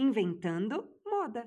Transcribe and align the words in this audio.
Inventando 0.00 0.82
Moda. 1.04 1.46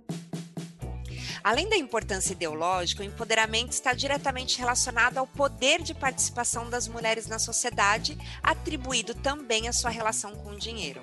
Além 1.44 1.68
da 1.68 1.76
importância 1.76 2.34
ideológica, 2.34 3.02
o 3.02 3.06
empoderamento 3.06 3.72
está 3.72 3.94
diretamente 3.94 4.60
relacionado 4.60 5.18
ao 5.18 5.26
poder 5.26 5.82
de 5.82 5.96
participação 5.96 6.70
das 6.70 6.88
mulheres 6.88 7.26
na 7.26 7.40
sociedade, 7.40 8.16
atribuído 8.44 9.16
também 9.16 9.68
à 9.68 9.74
sua 9.74 9.90
relação 9.90 10.36
com 10.36 10.52
o 10.52 10.60
dinheiro. 10.60 11.02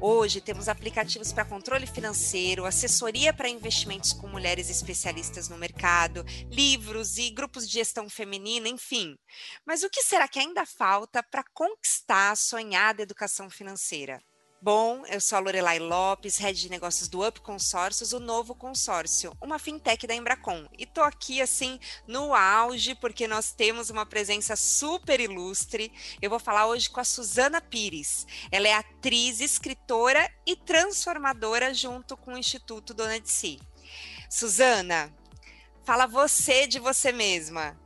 Hoje 0.00 0.40
temos 0.40 0.68
aplicativos 0.68 1.32
para 1.32 1.44
controle 1.44 1.86
financeiro, 1.86 2.64
assessoria 2.64 3.32
para 3.32 3.48
investimentos 3.48 4.12
com 4.12 4.26
mulheres 4.26 4.68
especialistas 4.68 5.48
no 5.48 5.56
mercado, 5.56 6.24
livros 6.50 7.16
e 7.16 7.30
grupos 7.30 7.64
de 7.64 7.74
gestão 7.74 8.10
feminina, 8.10 8.68
enfim. 8.68 9.16
Mas 9.64 9.84
o 9.84 9.88
que 9.88 10.02
será 10.02 10.26
que 10.26 10.40
ainda 10.40 10.66
falta 10.66 11.22
para 11.22 11.44
conquistar 11.54 12.32
a 12.32 12.36
sonhada 12.36 13.02
educação 13.02 13.48
financeira? 13.48 14.20
Bom, 14.64 15.04
eu 15.06 15.20
sou 15.20 15.38
a 15.38 15.40
Lorelai 15.40 15.80
Lopes, 15.80 16.38
head 16.38 16.56
de 16.56 16.70
negócios 16.70 17.08
do 17.08 17.26
Up 17.26 17.40
Consórcios, 17.40 18.12
o 18.12 18.20
novo 18.20 18.54
consórcio, 18.54 19.36
uma 19.40 19.58
fintech 19.58 20.06
da 20.06 20.14
Embracon. 20.14 20.68
E 20.78 20.86
tô 20.86 21.02
aqui 21.02 21.42
assim 21.42 21.80
no 22.06 22.32
auge 22.32 22.94
porque 22.94 23.26
nós 23.26 23.50
temos 23.52 23.90
uma 23.90 24.06
presença 24.06 24.54
super 24.54 25.18
ilustre. 25.18 25.92
Eu 26.22 26.30
vou 26.30 26.38
falar 26.38 26.68
hoje 26.68 26.88
com 26.88 27.00
a 27.00 27.04
Suzana 27.04 27.60
Pires. 27.60 28.24
Ela 28.52 28.68
é 28.68 28.74
atriz, 28.74 29.40
escritora 29.40 30.32
e 30.46 30.54
transformadora 30.54 31.74
junto 31.74 32.16
com 32.16 32.34
o 32.34 32.38
Instituto 32.38 32.94
Dona 32.94 33.18
de 33.18 33.28
Si. 33.28 33.58
Suzana, 34.30 35.12
fala 35.82 36.06
você 36.06 36.68
de 36.68 36.78
você 36.78 37.10
mesma 37.10 37.76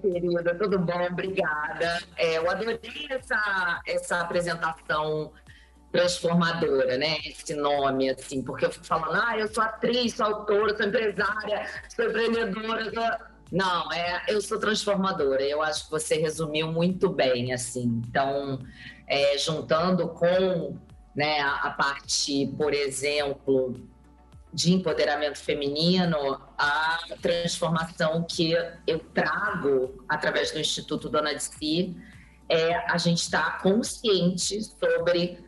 querida, 0.00 0.54
tudo 0.54 0.78
bom? 0.78 1.06
Obrigada. 1.06 2.00
É, 2.16 2.38
eu 2.38 2.50
adorei 2.50 3.06
essa, 3.10 3.82
essa 3.86 4.20
apresentação 4.20 5.32
transformadora, 5.90 6.98
né? 6.98 7.18
Esse 7.24 7.54
nome, 7.54 8.10
assim, 8.10 8.42
porque 8.42 8.66
eu 8.66 8.70
fico 8.70 8.86
falando, 8.86 9.20
ah, 9.22 9.38
eu 9.38 9.48
sou 9.48 9.62
atriz, 9.62 10.14
sou 10.14 10.26
autora, 10.26 10.76
sou 10.76 10.86
empresária, 10.86 11.66
sou 11.88 12.04
empreendedora. 12.04 12.84
Sou... 12.92 13.26
Não, 13.50 13.90
é, 13.92 14.24
eu 14.28 14.40
sou 14.40 14.58
transformadora. 14.58 15.42
Eu 15.42 15.62
acho 15.62 15.86
que 15.86 15.90
você 15.90 16.16
resumiu 16.16 16.70
muito 16.70 17.08
bem, 17.08 17.52
assim. 17.52 18.02
Então, 18.06 18.60
é, 19.06 19.38
juntando 19.38 20.08
com 20.08 20.76
né, 21.14 21.40
a, 21.40 21.68
a 21.68 21.70
parte, 21.70 22.46
por 22.58 22.74
exemplo, 22.74 23.74
de 24.52 24.72
empoderamento 24.72 25.38
feminino, 25.38 26.40
a 26.56 26.98
transformação 27.20 28.24
que 28.24 28.52
eu 28.86 28.98
trago 29.12 30.04
através 30.08 30.50
do 30.50 30.58
Instituto 30.58 31.08
Dona 31.08 31.34
de 31.34 31.42
Si 31.42 31.96
é 32.48 32.74
a 32.90 32.96
gente 32.96 33.18
estar 33.18 33.58
tá 33.58 33.58
consciente 33.62 34.62
sobre 34.62 35.38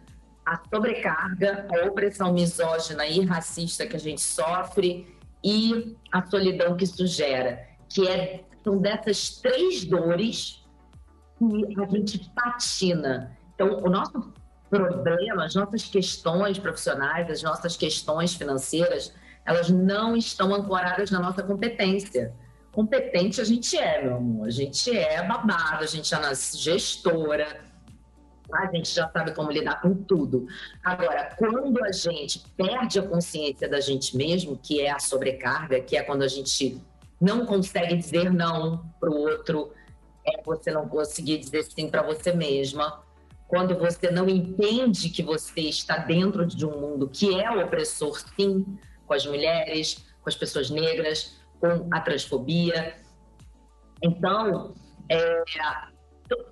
a 0.44 0.60
sobrecarga, 0.68 1.66
a 1.70 1.86
opressão 1.86 2.32
misógina 2.32 3.06
e 3.06 3.24
racista 3.24 3.86
que 3.86 3.96
a 3.96 4.00
gente 4.00 4.20
sofre 4.20 5.16
e 5.42 5.96
a 6.12 6.24
solidão 6.26 6.76
que 6.76 6.84
isso 6.84 7.06
gera, 7.06 7.66
que 7.88 8.06
é, 8.06 8.44
são 8.62 8.78
dessas 8.78 9.30
três 9.36 9.84
dores 9.84 10.62
que 11.38 11.80
a 11.80 11.86
gente 11.86 12.30
patina. 12.34 13.36
Então, 13.54 13.78
o 13.82 13.88
nosso 13.88 14.32
problemas, 14.70 15.54
nossas 15.56 15.82
questões 15.84 16.58
profissionais, 16.58 17.28
as 17.28 17.42
nossas 17.42 17.76
questões 17.76 18.34
financeiras, 18.34 19.12
elas 19.44 19.68
não 19.68 20.16
estão 20.16 20.54
ancoradas 20.54 21.10
na 21.10 21.18
nossa 21.18 21.42
competência. 21.42 22.32
Competente 22.72 23.40
a 23.40 23.44
gente 23.44 23.76
é, 23.76 24.02
meu 24.02 24.16
amor. 24.16 24.46
A 24.46 24.50
gente 24.50 24.96
é 24.96 25.22
babado, 25.26 25.82
a 25.82 25.86
gente 25.86 26.14
é 26.14 26.34
gestora, 26.34 27.68
a 28.52 28.66
gente 28.72 28.94
já 28.94 29.10
sabe 29.10 29.34
como 29.34 29.50
lidar 29.50 29.80
com 29.80 29.92
tudo. 29.92 30.46
Agora, 30.84 31.34
quando 31.36 31.84
a 31.84 31.90
gente 31.90 32.38
perde 32.56 33.00
a 33.00 33.02
consciência 33.02 33.68
da 33.68 33.80
gente 33.80 34.16
mesmo, 34.16 34.56
que 34.56 34.80
é 34.80 34.90
a 34.90 35.00
sobrecarga, 35.00 35.80
que 35.80 35.96
é 35.96 36.02
quando 36.02 36.22
a 36.22 36.28
gente 36.28 36.80
não 37.20 37.44
consegue 37.44 37.96
dizer 37.96 38.32
não 38.32 38.84
para 39.00 39.10
o 39.10 39.16
outro, 39.16 39.72
é 40.24 40.40
você 40.42 40.70
não 40.70 40.88
conseguir 40.88 41.38
dizer 41.38 41.64
sim 41.64 41.88
para 41.88 42.02
você 42.02 42.32
mesma 42.32 43.02
quando 43.50 43.76
você 43.76 44.12
não 44.12 44.28
entende 44.28 45.10
que 45.10 45.24
você 45.24 45.62
está 45.62 45.98
dentro 45.98 46.46
de 46.46 46.64
um 46.64 46.80
mundo 46.80 47.08
que 47.08 47.34
é 47.34 47.50
opressor, 47.50 48.16
sim, 48.36 48.64
com 49.04 49.12
as 49.12 49.26
mulheres, 49.26 50.06
com 50.22 50.28
as 50.28 50.36
pessoas 50.36 50.70
negras, 50.70 51.36
com 51.58 51.88
a 51.92 52.00
transfobia. 52.00 52.94
Então, 54.00 54.72
é, 55.08 55.42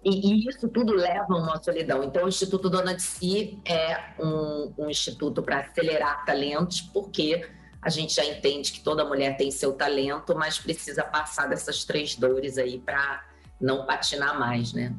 e, 0.05 0.11
e, 0.45 0.49
isso 0.49 0.69
tudo 0.69 0.93
leva 0.93 1.27
a 1.29 1.37
uma 1.37 1.63
solidão. 1.63 2.03
Então, 2.03 2.25
o 2.25 2.29
Instituto 2.29 2.69
Dona 2.69 2.97
de 2.97 3.03
Si 3.03 3.61
é 3.65 4.15
um, 4.21 4.75
um 4.77 4.91
instituto 4.91 5.41
para 5.41 5.61
acelerar 5.61 6.25
talentos, 6.25 6.81
porque 6.81 7.49
a 7.81 7.89
gente 7.89 8.13
já 8.13 8.25
entende 8.25 8.73
que 8.73 8.81
toda 8.81 9.05
mulher 9.05 9.37
tem 9.37 9.53
seu 9.53 9.73
talento, 9.73 10.35
mas 10.35 10.59
precisa 10.59 11.05
passar 11.05 11.47
dessas 11.49 11.85
três 11.85 12.17
dores 12.17 12.59
aí 12.59 12.81
para 12.81 13.25
não 13.61 13.87
patinar 13.87 14.37
mais, 14.37 14.73
né? 14.73 14.93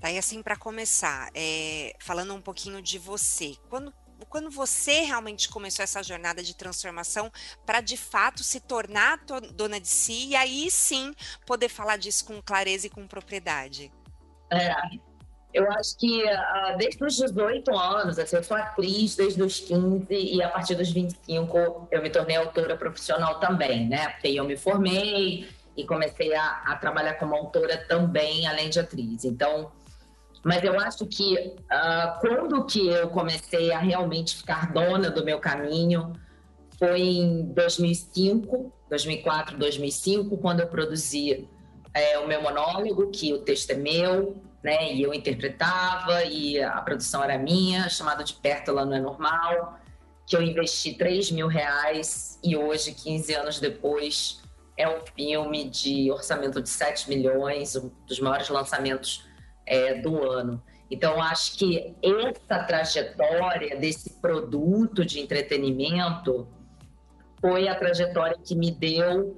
Tá, 0.00 0.10
e 0.10 0.18
assim, 0.18 0.42
para 0.42 0.56
começar, 0.56 1.30
é, 1.34 1.94
falando 1.98 2.34
um 2.34 2.40
pouquinho 2.40 2.82
de 2.82 2.98
você, 2.98 3.56
quando, 3.68 3.92
quando 4.28 4.50
você 4.50 5.00
realmente 5.00 5.48
começou 5.48 5.82
essa 5.82 6.02
jornada 6.02 6.42
de 6.42 6.56
transformação 6.56 7.30
para 7.64 7.80
de 7.80 7.96
fato 7.96 8.42
se 8.42 8.60
tornar 8.60 9.18
dona 9.54 9.80
de 9.80 9.88
si 9.88 10.28
e 10.28 10.36
aí 10.36 10.70
sim 10.70 11.14
poder 11.46 11.68
falar 11.68 11.96
disso 11.96 12.24
com 12.24 12.40
clareza 12.42 12.86
e 12.86 12.90
com 12.90 13.06
propriedade? 13.06 13.92
É, 14.50 14.74
eu 15.52 15.70
acho 15.72 15.96
que 15.98 16.24
uh, 16.24 16.76
desde 16.78 17.04
os 17.04 17.16
18 17.16 17.70
anos, 17.76 18.18
assim, 18.18 18.36
eu 18.36 18.42
sou 18.42 18.56
atriz 18.56 19.14
desde 19.16 19.42
os 19.42 19.60
15 19.60 20.06
e 20.10 20.42
a 20.42 20.48
partir 20.48 20.74
dos 20.74 20.90
25 20.90 21.88
eu 21.90 22.02
me 22.02 22.08
tornei 22.08 22.36
autora 22.36 22.76
profissional 22.76 23.38
também, 23.38 23.86
né? 23.86 24.08
Porque 24.08 24.28
eu 24.28 24.44
me 24.44 24.56
formei, 24.56 25.48
e 25.76 25.84
comecei 25.84 26.34
a, 26.34 26.62
a, 26.66 26.76
trabalhar 26.76 27.14
como 27.14 27.34
autora 27.34 27.76
também, 27.76 28.46
além 28.46 28.68
de 28.68 28.78
atriz. 28.78 29.24
Então, 29.24 29.72
mas 30.44 30.62
eu 30.64 30.78
acho 30.78 31.06
que 31.06 31.36
uh, 31.36 32.20
quando 32.20 32.64
que 32.66 32.88
eu 32.88 33.08
comecei 33.08 33.72
a 33.72 33.78
realmente 33.78 34.36
ficar 34.36 34.72
dona 34.72 35.10
do 35.10 35.24
meu 35.24 35.38
caminho 35.38 36.12
foi 36.78 37.00
em 37.00 37.44
2005, 37.52 38.72
2004, 38.90 39.56
2005, 39.56 40.36
quando 40.38 40.60
eu 40.60 40.66
produzi 40.66 41.48
é, 41.94 42.18
o 42.18 42.26
meu 42.26 42.42
monólogo, 42.42 43.10
que 43.10 43.32
o 43.32 43.38
texto 43.38 43.70
é 43.70 43.74
meu, 43.74 44.36
né, 44.62 44.92
e 44.92 45.02
eu 45.02 45.12
interpretava, 45.12 46.24
e 46.24 46.60
a 46.60 46.80
produção 46.80 47.22
era 47.22 47.38
minha, 47.38 47.88
chamado 47.88 48.24
De 48.24 48.34
Perto 48.34 48.70
Ela 48.70 48.84
Não 48.84 48.94
É 48.94 49.00
Normal, 49.00 49.78
que 50.26 50.36
eu 50.36 50.42
investi 50.42 50.94
3 50.94 51.30
mil 51.30 51.46
reais, 51.46 52.38
e 52.42 52.56
hoje, 52.56 52.92
15 52.92 53.34
anos 53.34 53.60
depois, 53.60 54.40
é 54.76 54.88
um 54.88 55.00
filme 55.14 55.68
de 55.68 56.10
orçamento 56.10 56.62
de 56.62 56.68
7 56.68 57.08
milhões, 57.08 57.76
um 57.76 57.90
dos 58.06 58.20
maiores 58.20 58.48
lançamentos 58.48 59.26
é, 59.66 59.94
do 59.94 60.22
ano. 60.22 60.62
Então, 60.90 61.22
acho 61.22 61.56
que 61.56 61.94
essa 62.02 62.64
trajetória 62.64 63.76
desse 63.76 64.10
produto 64.20 65.04
de 65.04 65.20
entretenimento 65.20 66.46
foi 67.40 67.66
a 67.66 67.74
trajetória 67.74 68.36
que 68.44 68.54
me 68.54 68.70
deu 68.70 69.36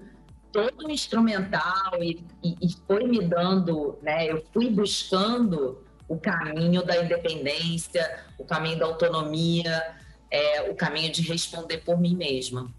todo 0.53 0.87
o 0.87 0.91
instrumental 0.91 2.03
e, 2.03 2.25
e, 2.43 2.56
e 2.61 2.77
foi 2.87 3.05
me 3.05 3.25
dando, 3.25 3.99
né? 4.03 4.31
Eu 4.31 4.44
fui 4.53 4.69
buscando 4.71 5.84
o 6.09 6.19
caminho 6.19 6.84
da 6.84 7.03
independência, 7.03 8.25
o 8.39 8.44
caminho 8.44 8.78
da 8.78 8.87
autonomia, 8.87 9.97
é, 10.31 10.71
o 10.71 10.75
caminho 10.75 11.11
de 11.11 11.23
responder 11.23 11.78
por 11.78 11.99
mim 11.99 12.15
mesma. 12.17 12.73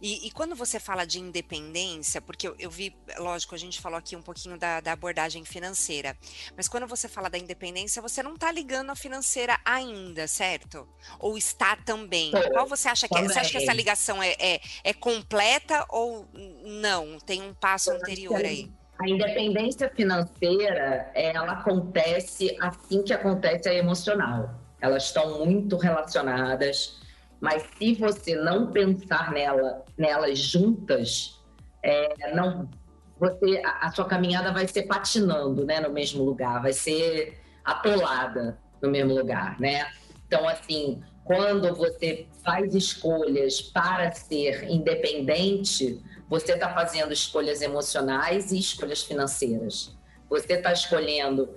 E, 0.00 0.26
e, 0.26 0.30
quando 0.30 0.54
você 0.54 0.78
fala 0.78 1.04
de 1.04 1.20
independência, 1.20 2.20
porque 2.20 2.46
eu, 2.46 2.54
eu, 2.58 2.70
vi, 2.70 2.94
lógico, 3.18 3.54
a 3.54 3.58
gente 3.58 3.80
falou 3.80 3.98
aqui 3.98 4.16
um 4.16 4.22
pouquinho 4.22 4.58
da, 4.58 4.80
da, 4.80 4.92
abordagem 4.92 5.44
financeira, 5.44 6.16
mas 6.56 6.68
quando 6.68 6.86
você 6.86 7.08
fala 7.08 7.30
da 7.30 7.38
independência, 7.38 8.02
você 8.02 8.22
não 8.22 8.34
está 8.34 8.50
ligando 8.50 8.90
a 8.90 8.96
financeira 8.96 9.58
ainda, 9.64 10.26
certo? 10.26 10.88
Ou 11.18 11.36
está 11.38 11.76
também? 11.76 12.32
É, 12.34 12.50
Qual 12.50 12.66
você 12.66 12.88
acha 12.88 13.08
que 13.08 13.16
é? 13.16 13.22
Você 13.22 13.38
acha 13.38 13.50
que 13.50 13.58
essa 13.58 13.72
ligação 13.72 14.22
é, 14.22 14.34
é, 14.38 14.60
é 14.84 14.92
completa 14.92 15.86
ou 15.88 16.28
não? 16.64 17.18
Tem 17.18 17.42
um 17.42 17.54
passo 17.54 17.90
anterior 17.90 18.44
aí? 18.44 18.70
A 18.98 19.08
independência 19.08 19.90
financeira, 19.90 21.10
ela 21.14 21.52
acontece 21.52 22.56
assim 22.60 23.02
que 23.02 23.12
acontece 23.12 23.68
a 23.68 23.74
emocional. 23.74 24.54
Elas 24.80 25.04
estão 25.04 25.44
muito 25.44 25.76
relacionadas 25.76 27.01
mas 27.42 27.64
se 27.76 27.94
você 27.94 28.36
não 28.36 28.70
pensar 28.70 29.32
nela, 29.32 29.84
nelas 29.98 30.38
juntas, 30.38 31.42
é, 31.82 32.32
não, 32.36 32.70
você, 33.18 33.60
a, 33.64 33.88
a, 33.88 33.90
sua 33.90 34.04
caminhada 34.04 34.52
vai 34.52 34.68
ser 34.68 34.84
patinando, 34.84 35.66
né, 35.66 35.80
no 35.80 35.90
mesmo 35.90 36.22
lugar, 36.22 36.62
vai 36.62 36.72
ser 36.72 37.40
atolada 37.64 38.56
no 38.80 38.88
mesmo 38.88 39.12
lugar, 39.12 39.58
né? 39.58 39.90
Então, 40.24 40.48
assim, 40.48 41.02
quando 41.24 41.74
você 41.74 42.28
faz 42.44 42.76
escolhas 42.76 43.60
para 43.60 44.12
ser 44.12 44.70
independente, 44.70 46.00
você 46.28 46.52
está 46.52 46.72
fazendo 46.72 47.12
escolhas 47.12 47.60
emocionais 47.60 48.52
e 48.52 48.58
escolhas 48.60 49.02
financeiras. 49.02 49.98
Você 50.30 50.52
está 50.52 50.72
escolhendo 50.72 51.52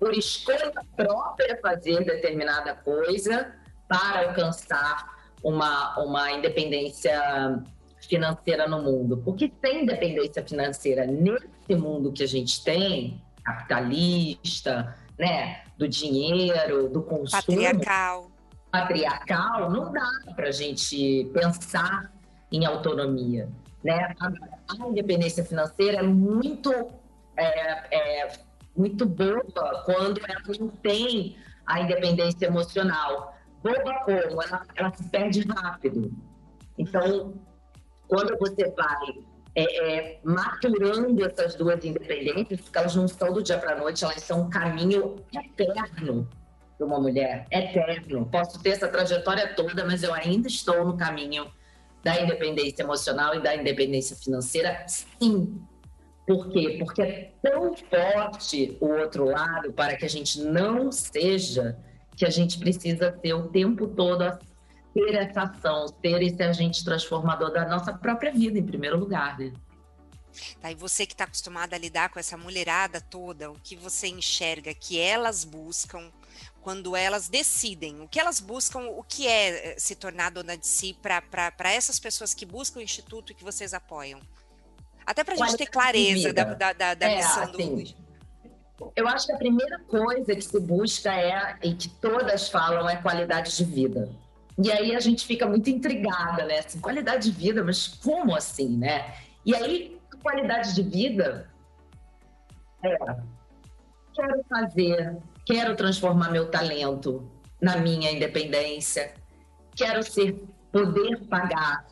por 0.00 0.14
escolha 0.14 0.72
própria, 0.96 1.60
fazer 1.60 2.02
determinada 2.02 2.74
coisa 2.76 3.60
para 3.92 4.28
alcançar 4.28 5.18
uma, 5.44 5.98
uma 5.98 6.32
independência 6.32 7.62
financeira 8.08 8.66
no 8.66 8.82
mundo. 8.82 9.18
Porque 9.18 9.52
sem 9.60 9.82
independência 9.82 10.42
financeira 10.42 11.06
nesse 11.06 11.74
mundo 11.76 12.10
que 12.10 12.22
a 12.22 12.26
gente 12.26 12.64
tem, 12.64 13.22
capitalista, 13.44 14.96
né, 15.18 15.62
do 15.76 15.86
dinheiro, 15.86 16.88
do 16.88 17.02
consumo, 17.02 17.42
patriarcal, 17.42 18.30
patriarcal, 18.70 19.70
não 19.70 19.92
dá 19.92 20.10
para 20.34 20.48
a 20.48 20.52
gente 20.52 21.30
pensar 21.34 22.10
em 22.50 22.64
autonomia, 22.64 23.48
né? 23.84 24.14
A, 24.20 24.88
independência 24.88 25.44
financeira 25.44 25.98
é 25.98 26.02
muito 26.02 26.72
é, 27.36 28.22
é, 28.22 28.32
muito 28.74 29.04
boa 29.04 29.44
quando 29.84 30.20
ela 30.26 30.40
não 30.58 30.68
tem 30.68 31.36
a 31.66 31.80
independência 31.80 32.46
emocional. 32.46 33.36
Boba 33.62 34.00
como? 34.04 34.42
Ela, 34.42 34.66
ela 34.74 34.92
se 34.92 35.08
perde 35.08 35.46
rápido. 35.48 36.12
Então, 36.76 37.34
quando 38.08 38.36
você 38.38 38.68
vai 38.70 39.24
é, 39.54 39.96
é, 40.14 40.20
maturando 40.24 41.24
essas 41.24 41.54
duas 41.54 41.84
independências, 41.84 42.60
porque 42.60 42.78
elas 42.78 42.96
não 42.96 43.06
são 43.06 43.32
do 43.32 43.42
dia 43.42 43.58
para 43.58 43.74
a 43.74 43.78
noite, 43.78 44.04
elas 44.04 44.22
são 44.22 44.42
um 44.42 44.50
caminho 44.50 45.16
eterno 45.32 46.28
para 46.76 46.86
uma 46.86 46.98
mulher, 46.98 47.46
eterno. 47.50 48.26
Posso 48.26 48.62
ter 48.62 48.70
essa 48.70 48.88
trajetória 48.88 49.54
toda, 49.54 49.84
mas 49.84 50.02
eu 50.02 50.12
ainda 50.12 50.48
estou 50.48 50.84
no 50.84 50.96
caminho 50.96 51.46
da 52.02 52.20
independência 52.20 52.82
emocional 52.82 53.34
e 53.34 53.40
da 53.40 53.54
independência 53.54 54.16
financeira, 54.16 54.84
sim. 54.88 55.62
Por 56.26 56.48
quê? 56.50 56.76
Porque 56.78 57.02
é 57.02 57.32
tão 57.42 57.74
forte 57.74 58.76
o 58.80 58.86
outro 58.86 59.24
lado 59.24 59.72
para 59.72 59.96
que 59.96 60.04
a 60.04 60.08
gente 60.08 60.40
não 60.40 60.90
seja 60.90 61.76
que 62.16 62.24
a 62.24 62.30
gente 62.30 62.58
precisa 62.58 63.10
ter 63.10 63.34
o 63.34 63.48
tempo 63.48 63.86
todo 63.88 64.24
ter 64.94 65.14
essa 65.14 65.42
ação, 65.42 65.86
ter 66.02 66.22
esse 66.22 66.42
agente 66.42 66.84
transformador 66.84 67.50
da 67.50 67.66
nossa 67.66 67.92
própria 67.92 68.30
vida, 68.30 68.58
em 68.58 68.64
primeiro 68.64 68.98
lugar. 68.98 69.38
Né? 69.38 69.52
Tá, 70.60 70.70
e 70.70 70.74
você 70.74 71.06
que 71.06 71.12
está 71.12 71.24
acostumada 71.24 71.76
a 71.76 71.78
lidar 71.78 72.10
com 72.10 72.18
essa 72.18 72.36
mulherada 72.36 73.00
toda, 73.00 73.50
o 73.50 73.58
que 73.62 73.76
você 73.76 74.08
enxerga 74.08 74.72
que 74.74 74.98
elas 74.98 75.44
buscam 75.44 76.10
quando 76.62 76.96
elas 76.96 77.28
decidem, 77.28 78.00
o 78.00 78.08
que 78.08 78.20
elas 78.20 78.40
buscam, 78.40 78.80
o 78.80 79.02
que 79.02 79.26
é 79.26 79.72
eh, 79.72 79.74
se 79.78 79.94
tornar 79.96 80.30
dona 80.30 80.56
de 80.56 80.66
si 80.66 80.96
para 81.02 81.72
essas 81.72 81.98
pessoas 81.98 82.32
que 82.32 82.46
buscam 82.46 82.78
o 82.78 82.82
instituto 82.82 83.32
e 83.32 83.34
que 83.34 83.42
vocês 83.42 83.74
apoiam? 83.74 84.20
Até 85.04 85.24
para 85.24 85.34
a 85.34 85.36
gente 85.36 85.56
ter 85.56 85.66
clareza 85.66 86.32
da, 86.32 86.44
da, 86.44 86.72
da, 86.72 86.94
da 86.94 87.08
é, 87.08 87.16
missão 87.16 87.42
assim, 87.42 87.84
do. 87.84 88.01
Eu 88.96 89.06
acho 89.06 89.26
que 89.26 89.32
a 89.32 89.36
primeira 89.36 89.78
coisa 89.80 90.34
que 90.34 90.42
se 90.42 90.58
busca 90.60 91.12
é, 91.12 91.56
e 91.62 91.74
que 91.74 91.88
todas 91.88 92.48
falam, 92.48 92.88
é 92.88 92.96
qualidade 92.96 93.56
de 93.56 93.64
vida. 93.64 94.08
E 94.62 94.70
aí 94.70 94.94
a 94.94 95.00
gente 95.00 95.26
fica 95.26 95.46
muito 95.46 95.70
intrigada, 95.70 96.44
né? 96.44 96.58
Assim, 96.58 96.80
qualidade 96.80 97.30
de 97.30 97.36
vida, 97.36 97.62
mas 97.62 97.88
como 97.88 98.34
assim, 98.34 98.76
né? 98.76 99.14
E 99.44 99.54
aí, 99.54 100.00
qualidade 100.22 100.74
de 100.74 100.82
vida 100.82 101.48
é 102.82 102.96
quero 104.14 104.44
fazer, 104.48 105.16
quero 105.46 105.74
transformar 105.74 106.30
meu 106.30 106.50
talento 106.50 107.30
na 107.60 107.76
minha 107.76 108.10
independência, 108.10 109.14
quero 109.74 110.02
ser, 110.02 110.44
poder 110.70 111.18
pagar 111.28 111.86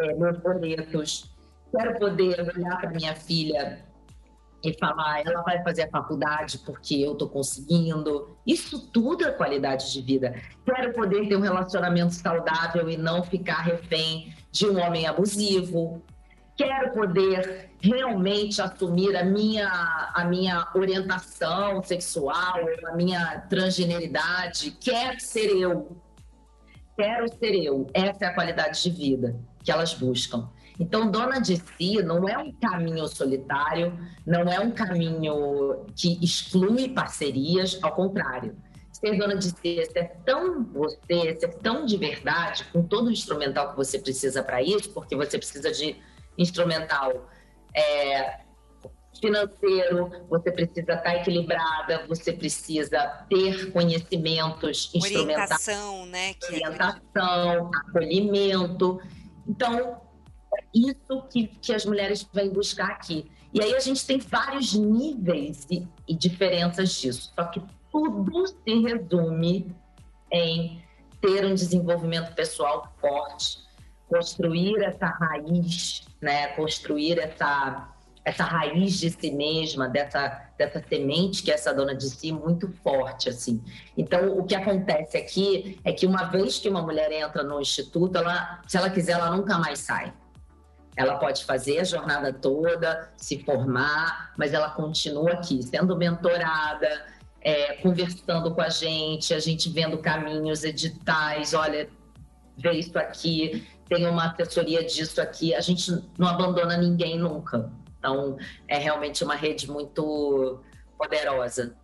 é, 0.00 0.14
meus 0.14 0.38
boletos, 0.38 1.32
quero 1.70 1.98
poder 1.98 2.40
olhar 2.40 2.80
para 2.80 2.90
minha 2.90 3.14
filha 3.14 3.84
e 4.62 4.72
falar, 4.78 5.26
ela 5.26 5.42
vai 5.42 5.62
fazer 5.62 5.82
a 5.82 5.88
faculdade 5.88 6.58
porque 6.58 6.94
eu 6.94 7.12
estou 7.12 7.28
conseguindo. 7.28 8.36
Isso 8.46 8.78
tudo 8.92 9.24
é 9.24 9.32
qualidade 9.32 9.92
de 9.92 10.00
vida. 10.00 10.34
Quero 10.64 10.92
poder 10.92 11.28
ter 11.28 11.36
um 11.36 11.40
relacionamento 11.40 12.14
saudável 12.14 12.88
e 12.88 12.96
não 12.96 13.22
ficar 13.22 13.62
refém 13.62 14.32
de 14.50 14.66
um 14.66 14.80
homem 14.80 15.06
abusivo. 15.06 16.02
Quero 16.56 16.92
poder 16.92 17.70
realmente 17.80 18.60
assumir 18.62 19.16
a 19.16 19.24
minha, 19.24 19.68
a 20.14 20.24
minha 20.24 20.68
orientação 20.74 21.82
sexual, 21.82 22.60
a 22.86 22.94
minha 22.94 23.40
transgeneridade. 23.48 24.70
Quero 24.72 25.18
ser 25.18 25.48
eu. 25.48 25.96
Quero 26.96 27.26
ser 27.36 27.54
eu. 27.54 27.86
Essa 27.92 28.26
é 28.26 28.28
a 28.28 28.34
qualidade 28.34 28.82
de 28.82 28.90
vida 28.90 29.34
que 29.64 29.72
elas 29.72 29.94
buscam. 29.94 30.48
Então, 30.82 31.08
dona 31.08 31.38
de 31.38 31.56
si 31.56 32.02
não 32.02 32.28
é 32.28 32.36
um 32.36 32.50
caminho 32.54 33.06
solitário, 33.06 33.96
não 34.26 34.40
é 34.40 34.58
um 34.58 34.72
caminho 34.72 35.86
que 35.94 36.18
exclui 36.20 36.88
parcerias, 36.88 37.78
ao 37.80 37.92
contrário. 37.92 38.56
Ser 38.90 39.16
dona 39.16 39.36
de 39.36 39.50
si 39.50 39.78
é 39.78 39.84
ser 39.84 40.10
tão 40.24 40.64
você, 40.64 41.38
ser 41.38 41.54
tão 41.62 41.86
de 41.86 41.96
verdade, 41.96 42.64
com 42.72 42.82
todo 42.82 43.06
o 43.06 43.12
instrumental 43.12 43.70
que 43.70 43.76
você 43.76 43.96
precisa 43.96 44.42
para 44.42 44.60
isso, 44.60 44.90
porque 44.90 45.14
você 45.14 45.38
precisa 45.38 45.70
de 45.70 46.02
instrumental 46.36 47.30
é, 47.72 48.40
financeiro, 49.20 50.10
você 50.28 50.50
precisa 50.50 50.80
estar 50.80 50.96
tá 50.96 51.14
equilibrada, 51.14 52.04
você 52.08 52.32
precisa 52.32 53.24
ter 53.28 53.70
conhecimentos 53.70 54.90
instrumentais. 54.92 55.68
Orientação, 55.68 56.06
né? 56.06 56.34
Que 56.34 56.46
é 56.46 56.68
orientação, 56.68 57.70
acolhimento. 57.72 59.00
Então, 59.46 60.11
isso 60.74 61.22
que, 61.30 61.46
que 61.46 61.74
as 61.74 61.84
mulheres 61.84 62.26
vêm 62.32 62.50
buscar 62.50 62.88
aqui. 62.88 63.30
E 63.52 63.62
aí 63.62 63.74
a 63.74 63.80
gente 63.80 64.04
tem 64.06 64.18
vários 64.18 64.74
níveis 64.74 65.66
e, 65.70 65.86
e 66.08 66.14
diferenças 66.14 66.92
disso. 66.92 67.32
Só 67.34 67.44
que 67.44 67.62
tudo 67.90 68.46
se 68.46 68.80
resume 68.80 69.74
em 70.32 70.82
ter 71.20 71.44
um 71.44 71.54
desenvolvimento 71.54 72.34
pessoal 72.34 72.90
forte, 73.00 73.58
construir 74.08 74.82
essa 74.82 75.06
raiz, 75.06 76.02
né? 76.20 76.48
Construir 76.48 77.18
essa 77.18 77.92
essa 78.24 78.44
raiz 78.44 79.00
de 79.00 79.10
si 79.10 79.30
mesma, 79.32 79.88
dessa, 79.88 80.48
dessa 80.56 80.82
semente 80.88 81.42
que 81.42 81.50
é 81.50 81.54
essa 81.54 81.74
dona 81.74 81.94
de 81.94 82.08
si, 82.08 82.30
muito 82.30 82.68
forte, 82.82 83.28
assim. 83.28 83.60
Então, 83.96 84.38
o 84.38 84.44
que 84.44 84.54
acontece 84.54 85.16
aqui 85.16 85.80
é 85.84 85.92
que 85.92 86.06
uma 86.06 86.24
vez 86.24 86.58
que 86.58 86.68
uma 86.68 86.82
mulher 86.82 87.10
entra 87.10 87.42
no 87.42 87.60
instituto, 87.60 88.16
ela, 88.16 88.62
se 88.66 88.76
ela 88.76 88.90
quiser, 88.90 89.12
ela 89.12 89.36
nunca 89.36 89.58
mais 89.58 89.80
sai. 89.80 90.12
Ela 90.96 91.16
pode 91.16 91.44
fazer 91.44 91.78
a 91.78 91.84
jornada 91.84 92.32
toda, 92.32 93.10
se 93.16 93.42
formar, 93.44 94.32
mas 94.36 94.52
ela 94.52 94.70
continua 94.70 95.32
aqui, 95.32 95.62
sendo 95.62 95.96
mentorada, 95.96 97.06
é, 97.40 97.74
conversando 97.74 98.54
com 98.54 98.60
a 98.60 98.68
gente, 98.68 99.32
a 99.32 99.40
gente 99.40 99.70
vendo 99.70 99.98
caminhos, 99.98 100.64
editais, 100.64 101.54
olha, 101.54 101.88
vê 102.56 102.72
isso 102.72 102.98
aqui, 102.98 103.66
tem 103.88 104.06
uma 104.06 104.26
assessoria 104.26 104.84
disso 104.84 105.20
aqui. 105.20 105.54
A 105.54 105.60
gente 105.60 105.90
não 106.18 106.28
abandona 106.28 106.76
ninguém 106.76 107.18
nunca. 107.18 107.70
Então, 107.98 108.36
é 108.68 108.78
realmente 108.78 109.22
uma 109.22 109.34
rede 109.34 109.70
muito 109.70 110.60
poderosa. 110.98 111.74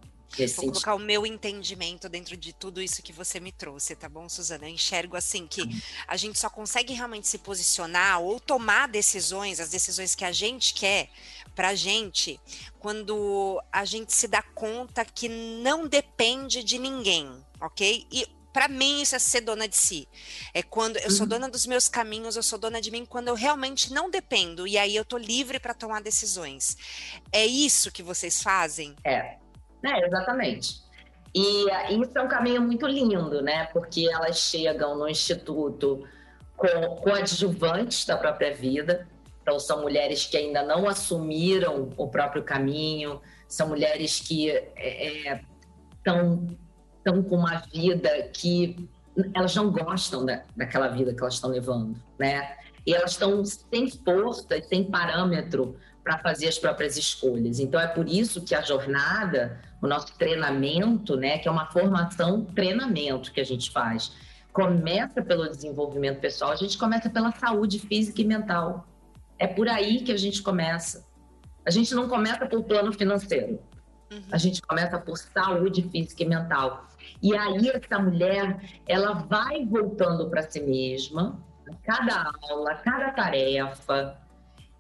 Vou 0.57 0.67
colocar 0.67 0.95
o 0.95 0.99
meu 0.99 1.27
entendimento 1.27 2.09
dentro 2.09 2.37
de 2.37 2.53
tudo 2.53 2.81
isso 2.81 3.03
que 3.03 3.13
você 3.13 3.41
me 3.41 3.51
trouxe, 3.51 3.97
tá 3.97 4.09
bom, 4.09 4.29
Suzana? 4.29 4.67
Eu 4.67 4.73
enxergo 4.73 5.17
assim 5.17 5.47
que 5.47 5.63
a 6.07 6.17
gente 6.17 6.39
só 6.39 6.51
consegue 6.51 6.93
realmente 6.93 7.27
se 7.27 7.39
posicionar 7.39 8.21
ou 8.21 8.39
tomar 8.39 8.89
decisões, 8.89 9.59
as 9.59 9.71
decisões 9.71 10.15
que 10.15 10.25
a 10.25 10.33
gente 10.33 10.75
quer 10.75 11.09
pra 11.55 11.75
gente, 11.75 12.39
quando 12.79 13.61
a 13.73 13.85
gente 13.85 14.13
se 14.13 14.29
dá 14.29 14.43
conta 14.43 15.05
que 15.05 15.29
não 15.29 15.89
depende 15.89 16.63
de 16.63 16.79
ninguém, 16.79 17.45
ok? 17.61 18.07
E 18.13 18.27
para 18.53 18.69
mim 18.69 19.03
isso 19.03 19.17
é 19.17 19.19
ser 19.19 19.41
dona 19.41 19.67
de 19.67 19.77
si. 19.77 20.09
É 20.55 20.63
quando 20.63 20.99
eu 20.99 21.11
sou 21.11 21.23
uhum. 21.23 21.29
dona 21.29 21.49
dos 21.49 21.67
meus 21.67 21.89
caminhos, 21.89 22.37
eu 22.37 22.43
sou 22.43 22.59
dona 22.59 22.81
de 22.81 22.91
mim 22.91 23.05
quando 23.05 23.29
eu 23.29 23.35
realmente 23.35 23.93
não 23.93 24.11
dependo 24.11 24.67
e 24.67 24.79
aí 24.79 24.95
eu 24.95 25.05
tô 25.05 25.17
livre 25.17 25.59
para 25.59 25.75
tomar 25.75 26.01
decisões. 26.01 26.77
É 27.33 27.45
isso 27.45 27.91
que 27.91 28.03
vocês 28.03 28.43
fazem? 28.43 28.95
É. 29.05 29.39
É, 29.85 30.07
exatamente. 30.07 30.83
E 31.35 31.67
isso 32.01 32.17
é 32.17 32.23
um 32.23 32.29
caminho 32.29 32.63
muito 32.63 32.87
lindo, 32.87 33.43
né? 33.43 33.67
Porque 33.67 34.09
elas 34.11 34.39
chegam 34.39 34.97
no 34.97 35.09
instituto 35.09 36.07
com 36.57 36.97
coadjuvantes 36.97 38.05
da 38.05 38.17
própria 38.17 38.55
vida. 38.55 39.07
Então, 39.43 39.59
são 39.59 39.83
mulheres 39.83 40.27
que 40.27 40.37
ainda 40.37 40.63
não 40.63 40.89
assumiram 40.89 41.91
o 41.97 42.09
próprio 42.09 42.43
caminho, 42.43 43.21
são 43.47 43.69
mulheres 43.69 44.21
que 44.21 44.49
estão 45.97 46.49
é, 47.05 47.11
é 47.11 47.23
com 47.23 47.37
uma 47.37 47.63
vida 47.73 48.11
que 48.33 48.89
elas 49.35 49.55
não 49.55 49.71
gostam 49.71 50.25
da, 50.25 50.43
daquela 50.57 50.89
vida 50.89 51.15
que 51.15 51.21
elas 51.21 51.35
estão 51.35 51.51
levando, 51.51 52.01
né? 52.19 52.57
E 52.87 52.95
elas 52.95 53.13
estão 53.13 53.45
sem 53.45 53.91
força 53.91 54.57
e 54.57 54.63
sem 54.63 54.85
parâmetro 54.85 55.77
para 56.05 56.19
fazer 56.19 56.49
as 56.49 56.59
próprias 56.59 56.97
escolhas. 56.97 57.59
Então, 57.59 57.81
é 57.81 57.87
por 57.87 58.09
isso 58.09 58.43
que 58.43 58.55
a 58.55 58.61
jornada 58.61 59.61
o 59.81 59.87
nosso 59.87 60.17
treinamento, 60.17 61.17
né, 61.17 61.39
que 61.39 61.49
é 61.49 61.51
uma 61.51 61.67
formação 61.67 62.45
treinamento 62.45 63.33
que 63.33 63.41
a 63.41 63.45
gente 63.45 63.71
faz. 63.71 64.13
Começa 64.53 65.23
pelo 65.23 65.49
desenvolvimento 65.49 66.21
pessoal, 66.21 66.51
a 66.51 66.57
gente 66.57 66.77
começa 66.77 67.09
pela 67.09 67.33
saúde 67.33 67.79
física 67.79 68.21
e 68.21 68.25
mental. 68.25 68.87
É 69.39 69.47
por 69.47 69.69
aí 69.69 70.01
que 70.01 70.11
a 70.11 70.17
gente 70.17 70.43
começa. 70.43 71.07
A 71.65 71.71
gente 71.71 71.95
não 71.95 72.09
começa 72.09 72.47
pelo 72.47 72.65
plano 72.65 72.93
financeiro. 72.93 73.61
Uhum. 74.11 74.23
A 74.33 74.39
gente 74.39 74.61
começa 74.63 74.99
por 74.99 75.17
saúde 75.17 75.83
física 75.91 76.23
e 76.23 76.27
mental. 76.27 76.87
E 77.23 77.37
aí 77.37 77.69
essa 77.69 77.99
mulher, 77.99 78.59
ela 78.87 79.13
vai 79.13 79.65
voltando 79.65 80.29
para 80.29 80.43
si 80.43 80.61
mesma, 80.61 81.39
cada 81.85 82.31
aula, 82.49 82.75
cada 82.77 83.11
tarefa, 83.13 84.17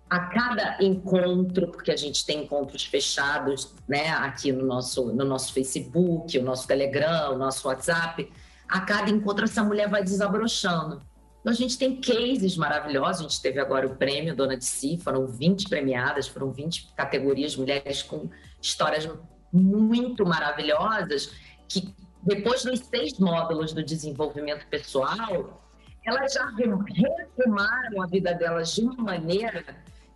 a 0.08 0.20
cada 0.20 0.82
encontro, 0.82 1.68
porque 1.68 1.90
a 1.90 1.96
gente 1.96 2.24
tem 2.24 2.44
encontros 2.44 2.84
fechados, 2.84 3.74
né, 3.86 4.08
aqui 4.10 4.50
no 4.52 4.64
nosso, 4.64 5.06
no 5.12 5.24
nosso 5.24 5.52
Facebook, 5.52 6.38
o 6.38 6.42
nosso 6.42 6.66
Telegram, 6.66 7.34
o 7.34 7.38
nosso 7.38 7.68
WhatsApp, 7.68 8.30
a 8.66 8.80
cada 8.80 9.10
encontro 9.10 9.44
essa 9.44 9.62
mulher 9.62 9.88
vai 9.88 10.02
desabrochando. 10.02 11.02
Então 11.40 11.52
a 11.52 11.54
gente 11.54 11.78
tem 11.78 12.00
cases 12.00 12.56
maravilhosos, 12.56 13.20
a 13.20 13.28
gente 13.28 13.40
teve 13.40 13.60
agora 13.60 13.86
o 13.86 13.96
prêmio 13.96 14.34
Dona 14.34 14.56
de 14.56 14.64
Si, 14.64 14.98
foram 14.98 15.26
20 15.26 15.68
premiadas, 15.68 16.26
foram 16.26 16.52
20 16.52 16.94
categorias, 16.94 17.56
mulheres 17.56 18.02
com 18.02 18.28
histórias 18.60 19.08
muito 19.52 20.26
maravilhosas, 20.26 21.32
que 21.68 21.94
depois 22.22 22.64
dos 22.64 22.80
seis 22.80 23.18
módulos 23.18 23.72
do 23.72 23.82
desenvolvimento 23.82 24.66
pessoal, 24.68 25.62
elas 26.04 26.32
já 26.32 26.46
retomaram 26.46 28.02
a 28.02 28.06
vida 28.06 28.34
delas 28.34 28.74
de 28.74 28.82
uma 28.82 28.96
maneira 28.96 29.64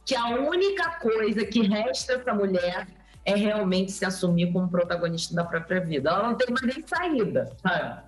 que 0.05 0.15
a 0.15 0.37
única 0.37 0.91
coisa 0.99 1.45
que 1.45 1.63
resta 1.63 2.15
essa 2.15 2.35
mulher 2.35 2.87
é 3.25 3.37
realmente 3.37 3.93
se 3.93 4.05
assumir 4.05 4.53
como 4.53 4.69
protagonista 4.69 5.35
da 5.35 5.45
própria 5.45 5.81
vida. 5.81 6.11
Ela 6.11 6.29
não 6.29 6.37
tem 6.37 6.49
mais 6.51 6.75
nem 6.75 6.87
saída, 6.87 7.57
sabe? 7.63 8.03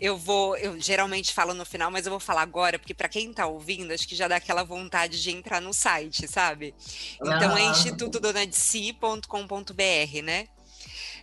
Eu 0.00 0.16
vou, 0.16 0.56
eu 0.56 0.80
geralmente 0.80 1.34
falo 1.34 1.52
no 1.52 1.66
final, 1.66 1.90
mas 1.90 2.06
eu 2.06 2.10
vou 2.10 2.20
falar 2.20 2.42
agora, 2.42 2.78
porque 2.78 2.94
para 2.94 3.08
quem 3.08 3.30
está 3.30 3.46
ouvindo, 3.46 3.92
acho 3.92 4.08
que 4.08 4.16
já 4.16 4.26
dá 4.26 4.36
aquela 4.36 4.62
vontade 4.62 5.22
de 5.22 5.30
entrar 5.30 5.60
no 5.60 5.74
site, 5.74 6.26
sabe? 6.26 6.74
Então 7.20 7.54
ah. 7.54 7.60
é 7.60 7.64
institutodonadeci.com.br, 7.64 10.22
né? 10.22 10.48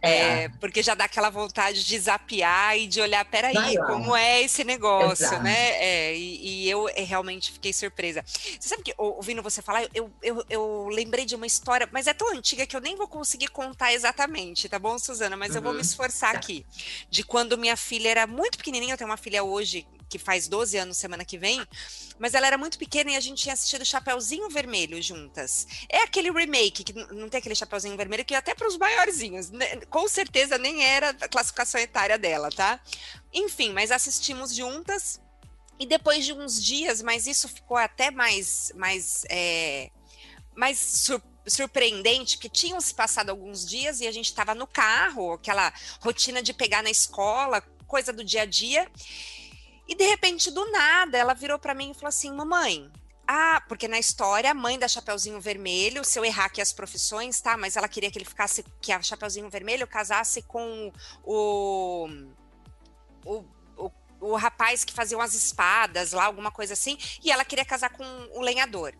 É. 0.01 0.43
é. 0.43 0.49
porque 0.59 0.81
já 0.81 0.95
dá 0.95 1.05
aquela 1.05 1.29
vontade 1.29 1.85
de 1.85 1.99
zapear 1.99 2.77
e 2.77 2.87
de 2.87 3.01
olhar, 3.01 3.23
peraí, 3.25 3.77
como 3.87 4.15
é 4.15 4.41
esse 4.41 4.63
negócio, 4.63 5.25
Exato. 5.25 5.43
né? 5.43 5.71
É, 5.81 6.15
e, 6.15 6.65
e, 6.65 6.69
eu 6.69 6.87
é, 6.89 7.03
realmente 7.03 7.51
fiquei 7.51 7.73
surpresa. 7.73 8.23
Você 8.25 8.69
sabe 8.69 8.83
que, 8.83 8.93
ouvindo 8.97 9.41
você 9.41 9.61
falar, 9.61 9.87
eu, 9.93 10.11
eu, 10.21 10.45
eu, 10.49 10.87
lembrei 10.89 11.25
de 11.25 11.35
uma 11.35 11.45
história, 11.45 11.87
mas 11.91 12.07
é 12.07 12.13
tão 12.13 12.31
antiga 12.31 12.65
que 12.65 12.75
eu 12.75 12.81
nem 12.81 12.95
vou 12.95 13.07
conseguir 13.07 13.47
contar 13.47 13.93
exatamente, 13.93 14.69
tá 14.69 14.79
bom, 14.79 14.97
Suzana? 14.97 15.35
Mas 15.35 15.51
uhum. 15.51 15.57
eu 15.57 15.61
vou 15.61 15.71
me 15.71 15.77
uhum. 15.77 15.83
esforçar 15.83 16.33
tá. 16.33 16.37
aqui. 16.37 16.65
De 17.09 17.23
quando 17.23 17.57
minha 17.57 17.75
filha 17.75 18.09
era 18.09 18.27
muito 18.27 18.57
pequenininha, 18.57 18.93
eu 18.93 18.97
tenho 18.97 19.09
uma 19.09 19.17
filha 19.17 19.43
hoje 19.43 19.85
que 20.09 20.19
faz 20.19 20.47
12 20.47 20.77
anos 20.77 20.97
semana 20.97 21.23
que 21.23 21.37
vem, 21.37 21.65
mas 22.17 22.33
ela 22.33 22.47
era 22.47 22.57
muito 22.57 22.77
pequena 22.77 23.11
e 23.11 23.15
a 23.15 23.19
gente 23.19 23.43
tinha 23.43 23.53
assistido 23.53 23.85
Chapeuzinho 23.85 24.49
Vermelho 24.49 25.01
juntas. 25.01 25.67
É 25.87 26.03
aquele 26.03 26.31
remake, 26.31 26.83
que 26.83 26.93
não 26.93 27.29
tem 27.29 27.37
aquele 27.37 27.55
Chapeuzinho 27.55 27.95
Vermelho, 27.95 28.25
que 28.25 28.35
até 28.35 28.53
para 28.53 28.67
os 28.67 28.77
maiorzinhos, 28.77 29.49
né, 29.51 29.77
com 29.89 30.07
certeza 30.07 30.57
nem 30.57 30.83
era 30.83 31.11
a 31.11 31.29
classificação 31.29 31.79
etária 31.79 32.17
dela, 32.17 32.49
tá? 32.49 32.81
Enfim, 33.33 33.71
mas 33.71 33.91
assistimos 33.91 34.53
juntas. 34.55 35.21
E 35.79 35.85
depois 35.85 36.25
de 36.25 36.33
uns 36.33 36.61
dias, 36.61 37.01
mas 37.01 37.25
isso 37.25 37.47
ficou 37.47 37.77
até 37.77 38.11
mais, 38.11 38.69
mais, 38.75 39.23
é, 39.29 39.89
mais 40.53 40.77
sur 40.77 41.21
surpreendente, 41.47 42.37
porque 42.37 42.49
tinham 42.49 42.79
se 42.79 42.93
passado 42.93 43.29
alguns 43.29 43.65
dias 43.65 43.99
e 44.01 44.07
a 44.07 44.11
gente 44.11 44.25
estava 44.25 44.53
no 44.53 44.67
carro, 44.67 45.33
aquela 45.33 45.73
rotina 45.99 46.41
de 46.41 46.53
pegar 46.53 46.83
na 46.83 46.91
escola, 46.91 47.61
coisa 47.87 48.13
do 48.13 48.23
dia 48.23 48.43
a 48.43 48.45
dia. 48.45 48.89
E 49.89 49.95
de 49.95 50.05
repente, 50.05 50.51
do 50.51 50.71
nada, 50.71 51.17
ela 51.17 51.33
virou 51.33 51.57
para 51.57 51.73
mim 51.73 51.89
e 51.89 51.93
falou 51.95 52.09
assim: 52.09 52.31
Mamãe, 52.31 52.91
ah, 53.27 53.59
porque 53.67 53.87
na 53.87 53.97
história, 53.97 54.51
a 54.51 54.53
mãe 54.53 54.77
da 54.77 54.87
Chapeuzinho 54.87 55.41
Vermelho, 55.41 56.05
se 56.05 56.19
eu 56.19 56.23
errar 56.23 56.45
aqui 56.45 56.61
as 56.61 56.71
profissões, 56.71 57.41
tá? 57.41 57.57
Mas 57.57 57.75
ela 57.75 57.87
queria 57.87 58.11
que 58.11 58.19
ele 58.19 58.25
ficasse, 58.25 58.63
que 58.79 58.91
a 58.91 59.01
Chapeuzinho 59.01 59.49
Vermelho 59.49 59.87
casasse 59.87 60.43
com 60.43 60.93
o. 61.23 62.07
o 63.25 63.43
o 64.19 64.35
rapaz 64.35 64.83
que 64.83 64.93
fazia 64.93 65.17
umas 65.17 65.33
espadas 65.33 66.11
lá, 66.11 66.25
alguma 66.25 66.51
coisa 66.51 66.73
assim, 66.73 66.97
e 67.23 67.31
ela 67.31 67.45
queria 67.45 67.65
casar 67.65 67.89
com 67.89 68.03
o 68.33 68.41
lenhador. 68.41 68.93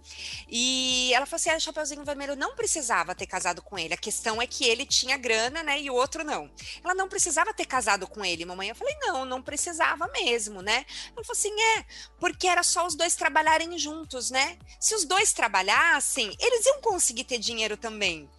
E 0.47 1.11
ela 1.13 1.25
falou 1.25 1.37
assim: 1.37 1.49
ah, 1.49 1.59
Chapeuzinho 1.59 2.03
Vermelho 2.03 2.35
não 2.35 2.55
precisava 2.55 3.15
ter 3.15 3.27
casado 3.27 3.61
com 3.61 3.77
ele. 3.77 3.93
A 3.93 3.97
questão 3.97 4.41
é 4.41 4.47
que 4.47 4.65
ele 4.65 4.85
tinha 4.85 5.17
grana, 5.17 5.63
né? 5.63 5.79
E 5.81 5.89
o 5.89 5.93
outro 5.93 6.23
não. 6.23 6.49
Ela 6.83 6.93
não 6.93 7.07
precisava 7.07 7.53
ter 7.53 7.65
casado 7.65 8.07
com 8.07 8.23
ele, 8.23 8.45
mamãe. 8.45 8.69
Eu 8.69 8.75
falei: 8.75 8.95
não, 9.01 9.25
não 9.25 9.41
precisava 9.41 10.07
mesmo, 10.07 10.61
né? 10.61 10.85
Ela 11.15 11.23
falou 11.23 11.31
assim: 11.31 11.53
é, 11.77 11.85
porque 12.19 12.47
era 12.47 12.63
só 12.63 12.85
os 12.85 12.95
dois 12.95 13.15
trabalharem 13.15 13.77
juntos, 13.77 14.29
né? 14.31 14.57
Se 14.79 14.95
os 14.95 15.05
dois 15.05 15.33
trabalhassem, 15.33 16.35
eles 16.39 16.65
iam 16.65 16.81
conseguir 16.81 17.23
ter 17.23 17.37
dinheiro 17.37 17.77
também. 17.77 18.29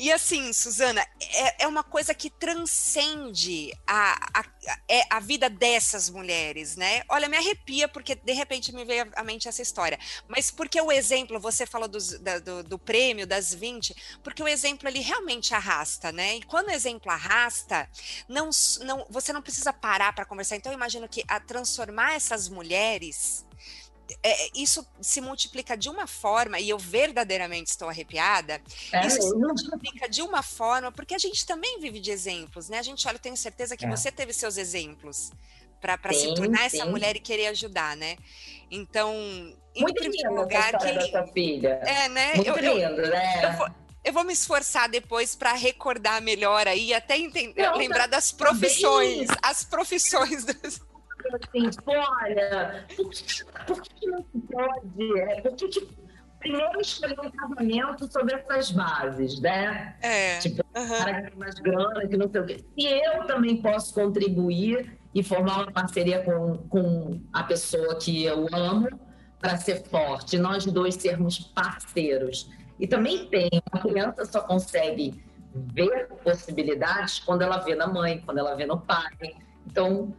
E 0.00 0.10
assim, 0.10 0.50
Suzana, 0.54 1.06
é, 1.20 1.64
é 1.64 1.66
uma 1.66 1.84
coisa 1.84 2.14
que 2.14 2.30
transcende 2.30 3.70
a, 3.86 4.40
a, 4.40 4.44
é 4.88 5.02
a 5.10 5.20
vida 5.20 5.50
dessas 5.50 6.08
mulheres, 6.08 6.74
né? 6.74 7.02
Olha, 7.06 7.28
me 7.28 7.36
arrepia 7.36 7.86
porque 7.86 8.14
de 8.14 8.32
repente 8.32 8.74
me 8.74 8.82
veio 8.86 9.12
à 9.14 9.22
mente 9.22 9.46
essa 9.46 9.60
história. 9.60 9.98
Mas 10.26 10.50
porque 10.50 10.80
o 10.80 10.90
exemplo, 10.90 11.38
você 11.38 11.66
falou 11.66 11.86
dos, 11.86 12.18
da, 12.18 12.38
do, 12.38 12.62
do, 12.62 12.78
prêmio 12.78 13.26
das 13.26 13.52
20, 13.52 13.94
porque 14.24 14.42
o 14.42 14.48
exemplo 14.48 14.88
ele 14.88 15.00
realmente 15.00 15.52
arrasta, 15.54 16.10
né? 16.10 16.36
E 16.36 16.42
quando 16.44 16.68
o 16.68 16.72
exemplo 16.72 17.12
arrasta, 17.12 17.86
não, 18.26 18.48
não, 18.80 19.06
você 19.10 19.34
não 19.34 19.42
precisa 19.42 19.70
parar 19.70 20.14
para 20.14 20.24
conversar. 20.24 20.56
Então, 20.56 20.72
eu 20.72 20.76
imagino 20.76 21.06
que 21.10 21.22
a 21.28 21.38
transformar 21.38 22.14
essas 22.14 22.48
mulheres 22.48 23.44
é, 24.22 24.48
isso 24.54 24.86
se 25.00 25.20
multiplica 25.20 25.76
de 25.76 25.88
uma 25.88 26.06
forma, 26.06 26.58
e 26.58 26.68
eu 26.68 26.78
verdadeiramente 26.78 27.70
estou 27.70 27.88
arrepiada, 27.88 28.60
é, 28.92 29.06
isso 29.06 29.20
se 29.22 29.34
multiplica 29.34 30.08
de 30.08 30.22
uma 30.22 30.42
forma, 30.42 30.90
porque 30.92 31.14
a 31.14 31.18
gente 31.18 31.46
também 31.46 31.80
vive 31.80 32.00
de 32.00 32.10
exemplos, 32.10 32.68
né? 32.68 32.78
A 32.78 32.82
gente 32.82 33.06
olha, 33.06 33.16
eu 33.16 33.20
tenho 33.20 33.36
certeza 33.36 33.76
que 33.76 33.86
é. 33.86 33.88
você 33.88 34.10
teve 34.10 34.32
seus 34.32 34.56
exemplos 34.56 35.30
para 35.80 36.12
se 36.12 36.34
tornar 36.34 36.70
sim. 36.70 36.78
essa 36.78 36.86
mulher 36.86 37.16
e 37.16 37.20
querer 37.20 37.46
ajudar, 37.48 37.96
né? 37.96 38.16
Então, 38.70 39.14
em 39.74 39.82
Muito 39.82 40.00
primeiro 40.00 40.34
lugar, 40.34 40.78
que 40.78 40.92
da 40.92 41.00
sua 41.08 41.26
filha. 41.28 41.80
É, 41.82 42.08
né? 42.08 42.34
Muito 42.34 42.48
eu, 42.48 42.56
lindo, 42.56 43.00
eu, 43.00 43.10
né? 43.10 43.44
Eu 43.44 43.52
vou, 43.56 43.68
eu 44.04 44.12
vou 44.12 44.24
me 44.24 44.32
esforçar 44.32 44.88
depois 44.88 45.34
para 45.34 45.52
recordar 45.52 46.20
melhor 46.22 46.68
aí, 46.68 46.92
até 46.92 47.16
entender, 47.16 47.62
Não, 47.62 47.76
lembrar 47.76 48.06
das 48.06 48.30
profissões, 48.30 49.28
as 49.42 49.64
profissões 49.64 50.44
das 50.44 50.80
assim, 51.28 51.70
tipo, 51.70 51.90
olha, 51.90 52.86
por 52.96 53.10
que, 53.10 53.44
por 53.66 53.82
que 53.82 54.06
não 54.06 54.18
se 54.18 54.40
pode? 54.52 55.42
Por 55.42 55.56
que, 55.56 55.68
que 55.68 55.88
primeiro 56.40 56.80
escolher 56.80 57.20
um 57.20 57.30
casamento 57.30 58.10
sobre 58.10 58.34
essas 58.34 58.70
bases, 58.70 59.38
né? 59.40 59.94
É. 60.00 60.38
Tipo, 60.38 60.64
uhum. 60.76 60.88
cara 60.88 61.22
que 61.22 61.30
tem 61.30 61.38
mais 61.38 61.54
grana, 61.56 62.08
que 62.08 62.16
não 62.16 62.30
sei 62.30 62.40
o 62.40 62.46
quê. 62.46 62.64
Se 62.78 62.86
eu 62.86 63.26
também 63.26 63.56
posso 63.58 63.94
contribuir 63.94 64.98
e 65.14 65.22
formar 65.22 65.62
uma 65.62 65.72
parceria 65.72 66.22
com, 66.22 66.56
com 66.68 67.20
a 67.32 67.42
pessoa 67.44 67.96
que 67.96 68.24
eu 68.24 68.46
amo 68.52 68.88
para 69.38 69.56
ser 69.56 69.82
forte, 69.84 70.38
nós 70.38 70.64
dois 70.64 70.94
sermos 70.94 71.38
parceiros. 71.38 72.50
E 72.78 72.86
também 72.86 73.26
tem, 73.26 73.50
a 73.70 73.78
criança 73.78 74.24
só 74.24 74.40
consegue 74.40 75.22
ver 75.54 76.08
possibilidades 76.22 77.18
quando 77.18 77.42
ela 77.42 77.58
vê 77.58 77.74
na 77.74 77.86
mãe, 77.86 78.22
quando 78.24 78.38
ela 78.38 78.54
vê 78.54 78.64
no 78.64 78.80
pai. 78.80 79.10
Então, 79.66 80.14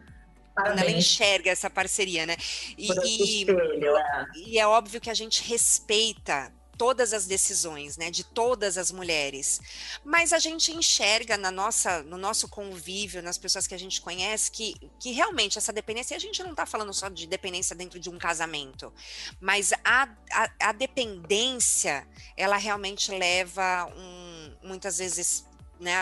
quando 0.55 0.79
ela 0.79 0.91
enxerga 0.91 1.49
essa 1.49 1.69
parceria, 1.69 2.25
né? 2.25 2.35
E, 2.77 2.87
e, 3.03 3.41
espelho, 3.41 3.97
é. 3.97 4.27
e 4.35 4.59
é 4.59 4.67
óbvio 4.67 5.01
que 5.01 5.09
a 5.09 5.13
gente 5.13 5.43
respeita 5.43 6.51
todas 6.81 7.13
as 7.13 7.27
decisões, 7.27 7.95
né, 7.95 8.09
de 8.09 8.23
todas 8.23 8.75
as 8.75 8.91
mulheres. 8.91 9.61
Mas 10.03 10.33
a 10.33 10.39
gente 10.39 10.71
enxerga 10.71 11.37
na 11.37 11.51
nossa, 11.51 12.01
no 12.01 12.17
nosso 12.17 12.47
convívio, 12.47 13.21
nas 13.21 13.37
pessoas 13.37 13.67
que 13.67 13.75
a 13.75 13.77
gente 13.77 14.01
conhece, 14.01 14.49
que, 14.49 14.73
que 14.99 15.11
realmente 15.11 15.59
essa 15.59 15.71
dependência, 15.71 16.17
a 16.17 16.19
gente 16.19 16.41
não 16.41 16.49
está 16.49 16.65
falando 16.65 16.91
só 16.91 17.07
de 17.07 17.27
dependência 17.27 17.75
dentro 17.75 17.99
de 17.99 18.09
um 18.09 18.17
casamento, 18.17 18.91
mas 19.39 19.71
a, 19.83 20.09
a, 20.31 20.49
a 20.59 20.71
dependência, 20.71 22.07
ela 22.35 22.57
realmente 22.57 23.11
leva 23.11 23.85
um, 23.95 24.55
muitas 24.63 24.97
vezes 24.97 25.45
né, 25.81 25.93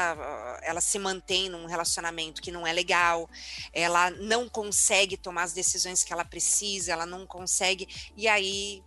ela 0.61 0.81
se 0.81 0.99
mantém 0.99 1.49
num 1.49 1.65
relacionamento 1.65 2.41
que 2.41 2.51
não 2.51 2.67
é 2.67 2.73
legal, 2.73 3.29
ela 3.73 4.11
não 4.11 4.47
consegue 4.47 5.17
tomar 5.17 5.43
as 5.43 5.53
decisões 5.53 6.03
que 6.03 6.13
ela 6.13 6.25
precisa, 6.25 6.91
ela 6.91 7.05
não 7.05 7.25
consegue, 7.25 7.87
e 8.15 8.27
aí 8.27 8.83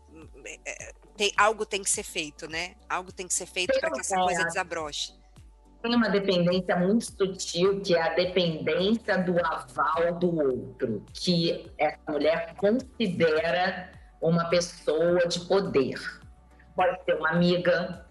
é, 0.64 0.92
tem, 1.16 1.32
algo 1.36 1.64
tem 1.64 1.82
que 1.82 1.90
ser 1.90 2.02
feito, 2.02 2.48
né? 2.48 2.74
Algo 2.88 3.12
tem 3.12 3.26
que 3.26 3.34
ser 3.34 3.46
feito 3.46 3.78
para 3.80 3.90
que 3.90 4.00
essa 4.00 4.16
coisa 4.16 4.44
desabroche. 4.44 5.14
Tem 5.82 5.96
uma 5.96 6.08
dependência 6.08 6.76
muito 6.76 7.04
sutil, 7.04 7.80
que 7.80 7.96
é 7.96 8.02
a 8.02 8.14
dependência 8.14 9.18
do 9.18 9.34
aval 9.44 10.14
do 10.18 10.38
outro, 10.38 11.04
que 11.12 11.68
essa 11.76 11.98
mulher 12.08 12.54
considera 12.56 13.90
uma 14.20 14.48
pessoa 14.48 15.26
de 15.26 15.40
poder. 15.40 15.98
Pode 16.76 17.04
ser 17.04 17.14
uma 17.16 17.30
amiga, 17.30 18.06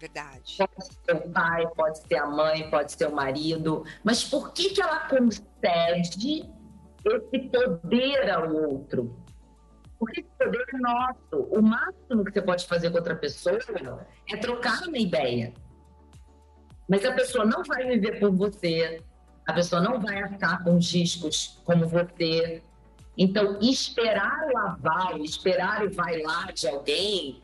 Verdade. 0.00 0.56
Pode 0.56 0.94
ser 1.04 1.14
o 1.14 1.30
pai, 1.30 1.66
pode 1.76 1.98
ser 1.98 2.16
a 2.16 2.26
mãe, 2.26 2.70
pode 2.70 2.92
ser 2.92 3.06
o 3.06 3.14
marido. 3.14 3.84
Mas 4.02 4.24
por 4.24 4.52
que, 4.54 4.70
que 4.70 4.80
ela 4.80 5.00
concede 5.00 6.48
esse 7.04 7.38
poder 7.50 8.30
ao 8.30 8.50
outro? 8.50 9.14
Porque 9.98 10.22
esse 10.22 10.30
poder 10.38 10.64
é 10.72 10.78
nosso. 10.78 11.36
O 11.50 11.60
máximo 11.60 12.24
que 12.24 12.32
você 12.32 12.40
pode 12.40 12.66
fazer 12.66 12.90
com 12.90 12.96
outra 12.96 13.14
pessoa 13.14 13.58
é 14.26 14.36
trocar 14.38 14.88
uma 14.88 14.96
ideia. 14.96 15.52
Mas 16.88 17.04
a 17.04 17.12
pessoa 17.12 17.44
não 17.44 17.62
vai 17.62 17.84
viver 17.86 18.18
por 18.18 18.32
você, 18.32 19.02
a 19.46 19.52
pessoa 19.52 19.82
não 19.82 20.00
vai 20.00 20.22
arcar 20.22 20.64
com 20.64 20.76
os 20.76 20.92
riscos 20.92 21.60
como 21.64 21.86
você. 21.86 22.62
Então, 23.18 23.58
esperar 23.60 24.48
o 24.50 24.56
aval, 24.56 25.18
esperar 25.18 25.84
o 25.84 25.90
vai 25.90 26.22
lá 26.22 26.50
de 26.52 26.66
alguém 26.66 27.42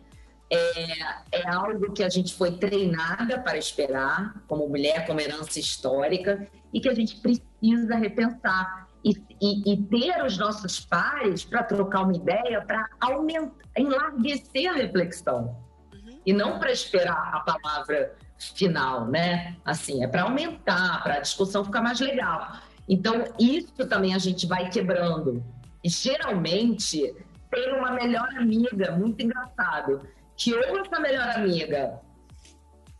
é, 0.50 1.40
é 1.40 1.48
algo 1.48 1.92
que 1.92 2.02
a 2.02 2.08
gente 2.08 2.34
foi 2.34 2.52
treinada 2.52 3.38
para 3.40 3.58
esperar, 3.58 4.34
como 4.46 4.68
mulher, 4.68 5.06
como 5.06 5.20
herança 5.20 5.58
histórica, 5.58 6.46
e 6.72 6.80
que 6.80 6.88
a 6.88 6.94
gente 6.94 7.16
precisa 7.16 7.96
repensar. 7.96 8.86
E, 9.04 9.10
e, 9.40 9.72
e 9.72 9.82
ter 9.84 10.24
os 10.24 10.36
nossos 10.36 10.80
pares 10.80 11.44
para 11.44 11.62
trocar 11.62 12.02
uma 12.02 12.16
ideia, 12.16 12.60
para 12.60 12.88
aumentar, 13.00 13.54
enlarguecer 13.76 14.68
a 14.68 14.74
reflexão. 14.74 15.56
Uhum. 15.92 16.20
E 16.26 16.32
não 16.32 16.58
para 16.58 16.72
esperar 16.72 17.30
a 17.32 17.40
palavra 17.40 18.16
final, 18.36 19.06
né? 19.06 19.56
Assim, 19.64 20.02
é 20.02 20.08
para 20.08 20.22
aumentar, 20.22 21.02
para 21.04 21.14
a 21.14 21.20
discussão 21.20 21.64
ficar 21.64 21.82
mais 21.82 22.00
legal. 22.00 22.56
Então, 22.88 23.24
isso 23.38 23.86
também 23.88 24.14
a 24.14 24.18
gente 24.18 24.46
vai 24.46 24.68
quebrando. 24.70 25.42
E 25.84 25.88
geralmente 25.88 27.14
tem 27.50 27.74
uma 27.74 27.92
melhor 27.92 28.28
amiga, 28.36 28.92
muito 28.92 29.22
engraçado, 29.22 30.02
que 30.36 30.54
ou 30.54 30.78
essa 30.78 31.00
melhor 31.00 31.28
amiga 31.30 32.00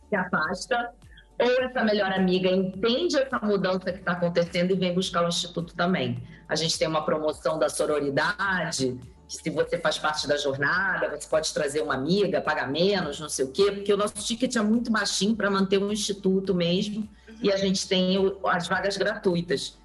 se 0.09 0.15
afasta, 0.15 0.91
ou 1.39 1.63
essa 1.63 1.83
melhor 1.83 2.11
amiga 2.11 2.49
entende 2.49 3.17
essa 3.17 3.37
mudança 3.39 3.91
que 3.91 3.99
está 3.99 4.13
acontecendo 4.13 4.71
e 4.71 4.75
vem 4.75 4.93
buscar 4.93 5.23
o 5.23 5.27
Instituto 5.27 5.75
também. 5.75 6.23
A 6.49 6.55
gente 6.55 6.77
tem 6.79 6.87
uma 6.87 7.05
promoção 7.05 7.59
da 7.59 7.69
sororidade, 7.69 8.99
que 9.27 9.35
se 9.35 9.49
você 9.49 9.77
faz 9.77 9.99
parte 9.99 10.27
da 10.27 10.37
jornada, 10.37 11.09
você 11.09 11.27
pode 11.27 11.53
trazer 11.53 11.81
uma 11.81 11.93
amiga, 11.93 12.41
pagar 12.41 12.71
menos, 12.71 13.19
não 13.19 13.29
sei 13.29 13.45
o 13.45 13.51
quê, 13.51 13.71
porque 13.71 13.93
o 13.93 13.97
nosso 13.97 14.15
ticket 14.15 14.55
é 14.55 14.61
muito 14.61 14.89
baixinho 14.89 15.35
para 15.35 15.51
manter 15.51 15.77
um 15.77 15.91
instituto 15.91 16.55
mesmo, 16.55 17.07
e 17.41 17.51
a 17.51 17.57
gente 17.57 17.87
tem 17.87 18.15
as 18.45 18.67
vagas 18.67 18.97
gratuitas. 18.97 19.77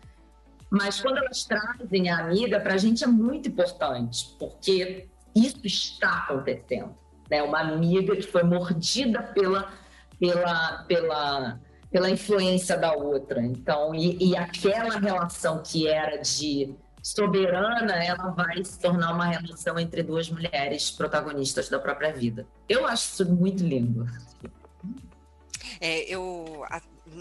Mas 0.70 1.00
quando 1.00 1.18
elas 1.18 1.44
trazem 1.44 2.08
a 2.08 2.20
amiga, 2.20 2.58
para 2.58 2.74
a 2.74 2.78
gente 2.78 3.04
é 3.04 3.06
muito 3.06 3.48
importante, 3.50 4.34
porque 4.38 5.08
isso 5.34 5.60
está 5.64 6.18
acontecendo 6.20 7.01
né? 7.32 7.42
Uma 7.42 7.60
amiga 7.60 8.14
que 8.14 8.22
foi 8.22 8.42
mordida 8.42 9.22
pela, 9.22 9.72
pela, 10.20 10.84
pela, 10.86 11.60
pela 11.90 12.10
influência 12.10 12.76
da 12.76 12.92
outra. 12.92 13.40
Então, 13.40 13.94
e, 13.94 14.18
e 14.22 14.36
aquela 14.36 14.98
relação 14.98 15.62
que 15.62 15.88
era 15.88 16.18
de 16.18 16.74
soberana, 17.02 18.04
ela 18.04 18.28
vai 18.32 18.62
se 18.62 18.78
tornar 18.78 19.14
uma 19.14 19.24
relação 19.24 19.78
entre 19.78 20.02
duas 20.02 20.28
mulheres 20.28 20.90
protagonistas 20.90 21.70
da 21.70 21.78
própria 21.78 22.12
vida. 22.12 22.46
Eu 22.68 22.86
acho 22.86 23.04
isso 23.04 23.34
muito 23.34 23.64
lindo. 23.64 24.06
É, 25.80 26.02
eu 26.02 26.62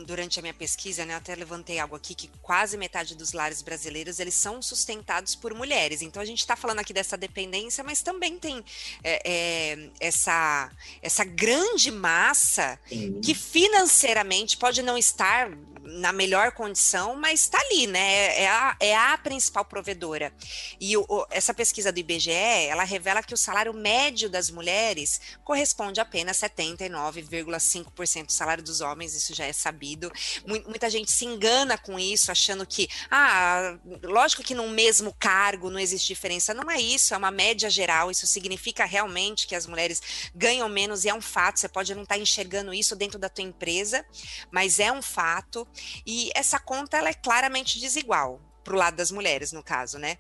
durante 0.06 0.40
a 0.40 0.42
minha 0.42 0.54
pesquisa, 0.54 1.06
né, 1.06 1.16
até 1.16 1.36
levantei 1.36 1.80
algo 1.80 1.96
aqui 1.96 2.16
que 2.16 2.30
quase 2.42 2.78
metade 2.78 3.16
dos 3.16 3.34
lares 3.34 3.62
brasileiros 3.62 4.20
eles 4.20 4.34
são 4.34 4.62
sustentados 4.62 5.36
por 5.36 5.54
mulheres. 5.54 6.02
Então 6.02 6.22
a 6.22 6.26
gente 6.26 6.40
está 6.40 6.56
falando 6.56 6.80
aqui 6.80 6.94
dessa 6.94 7.18
dependência, 7.18 7.84
mas 7.84 8.02
também 8.02 8.38
tem 8.38 8.64
é, 9.04 9.22
é, 9.26 9.90
essa 10.00 10.72
essa 11.02 11.24
grande 11.24 11.92
massa 11.92 12.80
Sim. 12.88 13.20
que 13.22 13.34
financeiramente 13.34 14.58
pode 14.58 14.82
não 14.82 14.98
estar 14.98 15.52
na 15.84 16.14
melhor 16.14 16.52
condição, 16.52 17.16
mas 17.16 17.42
está 17.42 17.60
ali, 17.60 17.88
né? 17.88 18.40
É 18.40 18.48
a, 18.48 18.76
é 18.80 18.96
a 18.96 19.18
principal 19.18 19.66
provedora. 19.66 20.32
E 20.80 20.96
o, 20.96 21.06
o, 21.08 21.26
essa 21.32 21.54
pesquisa 21.54 21.92
do 21.92 22.00
IBGE, 22.00 22.32
ela 22.32 22.84
revela 22.84 23.24
que 23.24 23.34
o 23.34 23.38
salário 23.38 23.74
médio 23.74 24.30
das 24.30 24.50
mulheres 24.50 25.20
corresponde 25.44 26.00
a 26.00 26.06
apenas 26.12 26.38
79,5% 26.38 28.26
do 28.26 28.32
salário 28.34 28.62
dos 28.62 28.82
homens, 28.82 29.16
isso 29.16 29.34
já 29.34 29.46
é 29.46 29.54
sabido. 29.54 30.12
Muita 30.46 30.90
gente 30.90 31.10
se 31.10 31.24
engana 31.24 31.78
com 31.78 31.98
isso, 31.98 32.30
achando 32.30 32.66
que, 32.66 32.90
ah, 33.10 33.78
lógico 34.04 34.44
que 34.44 34.54
num 34.54 34.70
mesmo 34.70 35.16
cargo 35.18 35.70
não 35.70 35.80
existe 35.80 36.10
diferença. 36.10 36.54
Não 36.54 36.70
é 36.70 36.82
isso, 36.82 37.14
é 37.14 37.18
uma 37.18 37.32
média 37.32 37.70
geral. 37.70 38.12
Isso 38.12 38.28
significa 38.28 38.84
realmente 38.84 39.48
que 39.48 39.56
as 39.56 39.66
mulheres 39.66 40.30
ganham 40.36 40.68
menos 40.68 41.06
e 41.06 41.10
é 41.10 41.14
um 41.14 41.22
fato. 41.22 41.62
Você 41.62 41.70
pode 41.70 41.96
não 41.96 42.04
estar 42.04 42.16
tá 42.16 42.22
enxergando 42.22 42.74
isso 42.74 42.94
dentro 42.94 43.18
da 43.18 43.30
tua 43.30 43.46
empresa, 43.46 44.06
mas 44.52 44.82
é 44.82 44.92
um 44.92 45.02
fato. 45.02 45.66
E 46.06 46.32
essa 46.36 46.60
conta 46.60 46.98
ela 46.98 47.10
é 47.10 47.14
claramente 47.14 47.80
desigual 47.80 48.40
para 48.64 48.74
o 48.74 48.78
lado 48.78 48.96
das 48.96 49.12
mulheres, 49.12 49.52
no 49.52 49.64
caso, 49.64 49.98
né? 49.98 50.18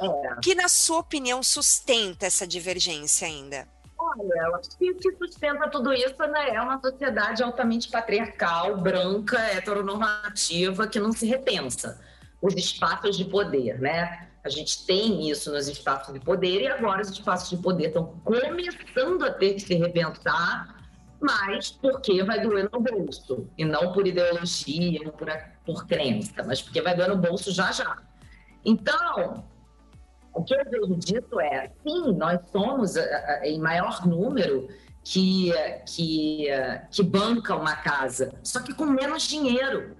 É. 0.00 0.06
O 0.06 0.40
que, 0.40 0.54
na 0.54 0.68
sua 0.68 0.98
opinião, 0.98 1.42
sustenta 1.42 2.26
essa 2.26 2.46
divergência 2.46 3.26
ainda? 3.26 3.68
Olha, 3.98 4.46
eu 4.46 4.56
acho 4.56 4.76
que 4.76 4.90
o 4.90 4.96
que 4.96 5.16
sustenta 5.16 5.68
tudo 5.70 5.92
isso 5.92 6.18
né, 6.18 6.50
é 6.50 6.60
uma 6.60 6.80
sociedade 6.80 7.42
altamente 7.42 7.88
patriarcal, 7.88 8.76
branca, 8.76 9.38
heteronormativa, 9.38 10.86
que 10.86 11.00
não 11.00 11.12
se 11.12 11.26
repensa. 11.26 12.00
Os 12.42 12.54
espaços 12.54 13.16
de 13.16 13.24
poder, 13.24 13.80
né? 13.80 14.28
A 14.44 14.50
gente 14.50 14.84
tem 14.84 15.30
isso 15.30 15.50
nos 15.50 15.68
espaços 15.68 16.12
de 16.12 16.20
poder 16.20 16.60
e 16.60 16.66
agora 16.66 17.00
os 17.00 17.08
espaços 17.08 17.48
de 17.48 17.56
poder 17.56 17.86
estão 17.86 18.20
começando 18.22 19.24
a 19.24 19.30
ter 19.32 19.54
que 19.54 19.60
se 19.60 19.74
repensar 19.74 20.83
mas 21.24 21.70
porque 21.72 22.22
vai 22.22 22.40
doer 22.40 22.68
no 22.70 22.80
bolso, 22.80 23.48
e 23.56 23.64
não 23.64 23.92
por 23.92 24.06
ideologia, 24.06 25.00
não 25.04 25.12
por, 25.12 25.28
por 25.64 25.86
crença, 25.86 26.42
mas 26.46 26.60
porque 26.60 26.82
vai 26.82 26.94
doer 26.94 27.08
no 27.08 27.16
bolso 27.16 27.50
já 27.50 27.72
já. 27.72 27.96
Então, 28.64 29.44
o 30.34 30.44
que 30.44 30.54
eu 30.54 30.64
vejo 30.70 30.96
disso 30.96 31.40
é, 31.40 31.70
sim, 31.82 32.12
nós 32.12 32.40
somos 32.50 32.96
eh, 32.96 33.40
eh, 33.42 33.50
em 33.50 33.58
maior 33.58 34.06
número 34.06 34.68
que, 35.02 35.52
que, 35.86 36.46
que 36.90 37.02
banca 37.02 37.56
uma 37.56 37.76
casa, 37.76 38.38
só 38.42 38.60
que 38.60 38.74
com 38.74 38.84
menos 38.84 39.22
dinheiro. 39.22 39.96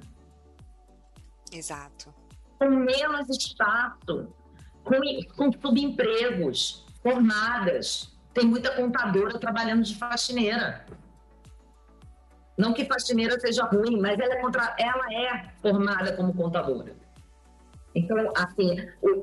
Exato. 1.52 2.12
Com 2.58 2.68
menos 2.68 3.28
espaço, 3.30 4.28
com, 4.82 5.00
com 5.36 5.52
subempregos, 5.52 6.84
formadas. 7.02 8.12
Tem 8.32 8.44
muita 8.44 8.74
contadora 8.74 9.38
trabalhando 9.38 9.84
de 9.84 9.94
faxineira. 9.94 10.84
Não 12.56 12.72
que 12.72 12.84
faxineira 12.84 13.38
seja 13.40 13.64
ruim, 13.64 14.00
mas 14.00 14.18
ela 14.18 14.34
é, 14.34 14.40
contra... 14.40 14.74
ela 14.78 15.12
é 15.12 15.50
formada 15.60 16.12
como 16.16 16.32
contadora. 16.32 16.94
Então, 17.94 18.32
assim, 18.36 18.76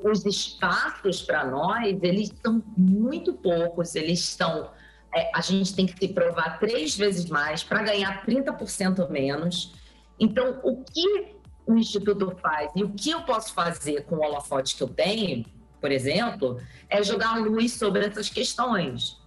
os 0.04 0.26
espaços 0.26 1.22
para 1.22 1.46
nós, 1.46 1.98
eles 2.02 2.32
são 2.42 2.64
muito 2.78 3.34
poucos, 3.34 3.96
eles 3.96 4.24
são. 4.24 4.70
É, 5.14 5.30
a 5.36 5.42
gente 5.42 5.76
tem 5.76 5.86
que 5.86 5.98
se 5.98 6.14
provar 6.14 6.58
três 6.58 6.96
vezes 6.96 7.26
mais 7.26 7.64
para 7.64 7.84
ganhar 7.84 8.26
30% 8.26 9.10
menos. 9.10 9.74
Então, 10.18 10.60
o 10.64 10.84
que 10.84 11.36
o 11.66 11.76
Instituto 11.76 12.34
faz 12.42 12.72
e 12.76 12.84
o 12.84 12.90
que 12.92 13.12
eu 13.12 13.22
posso 13.24 13.54
fazer 13.54 14.06
com 14.06 14.16
o 14.16 14.22
holofote 14.22 14.76
que 14.76 14.84
eu 14.84 14.88
tenho, 14.88 15.46
por 15.82 15.92
exemplo, 15.92 16.62
é 16.90 17.04
jogar 17.04 17.40
luz 17.40 17.74
sobre 17.74 18.06
essas 18.06 18.30
questões 18.30 19.21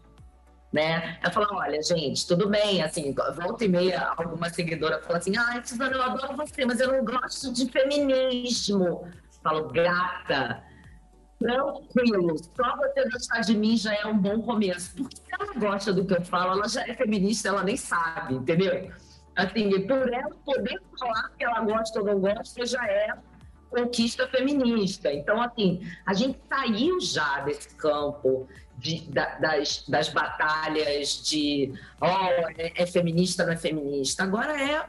né? 0.74 1.18
Ela 1.22 1.30
fala, 1.30 1.46
olha, 1.52 1.80
gente, 1.80 2.26
tudo 2.26 2.48
bem, 2.48 2.82
assim, 2.82 3.14
volta 3.14 3.64
e 3.64 3.68
meia, 3.68 4.12
alguma 4.16 4.50
seguidora 4.50 5.00
fala 5.00 5.18
assim, 5.18 5.32
ai, 5.36 5.64
Suzana, 5.64 5.94
eu 5.94 6.02
adoro 6.02 6.36
você, 6.36 6.66
mas 6.66 6.80
eu 6.80 6.92
não 6.92 7.04
gosto 7.04 7.52
de 7.52 7.70
feminismo. 7.70 9.08
Falo, 9.40 9.68
gata, 9.68 10.64
tranquilo, 11.38 12.36
só 12.36 12.76
você 12.76 13.08
gostar 13.08 13.40
de 13.42 13.56
mim 13.56 13.76
já 13.76 13.94
é 13.94 14.04
um 14.04 14.18
bom 14.18 14.42
começo. 14.42 14.96
Porque 14.96 15.16
se 15.16 15.22
ela 15.30 15.54
gosta 15.54 15.92
do 15.92 16.04
que 16.04 16.14
eu 16.14 16.22
falo, 16.22 16.58
ela 16.58 16.68
já 16.68 16.82
é 16.88 16.92
feminista, 16.92 17.50
ela 17.50 17.62
nem 17.62 17.76
sabe, 17.76 18.34
entendeu? 18.34 18.90
Assim, 19.36 19.70
por 19.86 20.12
ela 20.12 20.34
poder 20.44 20.82
falar 20.98 21.30
que 21.38 21.44
ela 21.44 21.60
gosta 21.60 22.00
ou 22.00 22.06
não 22.06 22.18
gosta, 22.18 22.66
já 22.66 22.84
é 22.84 23.14
conquista 23.70 24.26
feminista. 24.26 25.12
Então, 25.12 25.40
assim, 25.40 25.86
a 26.04 26.14
gente 26.14 26.38
saiu 26.48 27.00
já 27.00 27.40
desse 27.40 27.76
campo 27.76 28.48
de, 28.78 29.08
da, 29.10 29.38
das, 29.38 29.84
das 29.88 30.08
batalhas 30.08 31.22
de 31.22 31.72
oh, 32.00 32.48
é, 32.58 32.72
é 32.82 32.86
feminista, 32.86 33.44
não 33.44 33.52
é 33.52 33.56
feminista. 33.56 34.22
Agora 34.22 34.60
é 34.60 34.86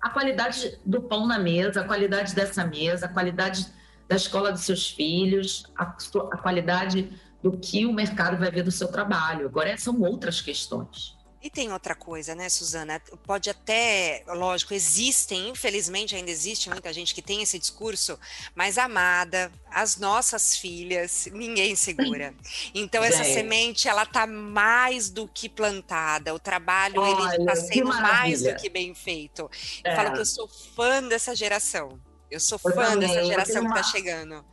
a 0.00 0.10
qualidade 0.10 0.78
do 0.84 1.02
pão 1.02 1.26
na 1.26 1.38
mesa, 1.38 1.80
a 1.80 1.84
qualidade 1.84 2.34
dessa 2.34 2.64
mesa, 2.64 3.06
a 3.06 3.08
qualidade 3.08 3.66
da 4.08 4.16
escola 4.16 4.52
dos 4.52 4.62
seus 4.62 4.90
filhos, 4.90 5.64
a, 5.76 5.84
a 5.84 6.38
qualidade 6.38 7.10
do 7.42 7.56
que 7.56 7.86
o 7.86 7.92
mercado 7.92 8.36
vai 8.36 8.50
ver 8.50 8.62
do 8.62 8.70
seu 8.70 8.88
trabalho. 8.88 9.46
Agora 9.46 9.76
são 9.76 10.00
outras 10.00 10.40
questões. 10.40 11.15
E 11.46 11.50
tem 11.50 11.72
outra 11.72 11.94
coisa, 11.94 12.34
né, 12.34 12.48
Suzana? 12.48 13.00
Pode 13.24 13.48
até, 13.48 14.24
lógico, 14.26 14.74
existem, 14.74 15.50
infelizmente 15.50 16.16
ainda 16.16 16.28
existe 16.28 16.68
muita 16.68 16.92
gente 16.92 17.14
que 17.14 17.22
tem 17.22 17.40
esse 17.40 17.56
discurso, 17.56 18.18
mas 18.52 18.76
amada, 18.76 19.52
as 19.70 19.96
nossas 19.96 20.56
filhas, 20.56 21.28
ninguém 21.32 21.76
segura. 21.76 22.34
Então 22.74 23.02
essa 23.02 23.22
Bem. 23.22 23.32
semente, 23.32 23.88
ela 23.88 24.04
tá 24.04 24.26
mais 24.26 25.08
do 25.08 25.28
que 25.28 25.48
plantada. 25.48 26.34
O 26.34 26.38
trabalho 26.38 27.00
Olha, 27.00 27.36
ele 27.36 27.44
tá 27.44 27.54
sendo 27.54 27.88
mais 27.88 28.42
do 28.42 28.56
que 28.56 28.68
bem 28.68 28.92
feito. 28.92 29.48
É. 29.84 29.92
Eu 29.92 29.96
falo 29.96 30.12
que 30.14 30.20
eu 30.20 30.26
sou 30.26 30.48
fã 30.48 31.02
dessa 31.02 31.34
geração. 31.34 32.00
Eu 32.28 32.40
sou 32.40 32.58
fã 32.58 32.96
dessa 32.98 33.24
geração 33.24 33.64
que 33.66 33.74
tá 33.74 33.82
chegando. 33.84 34.44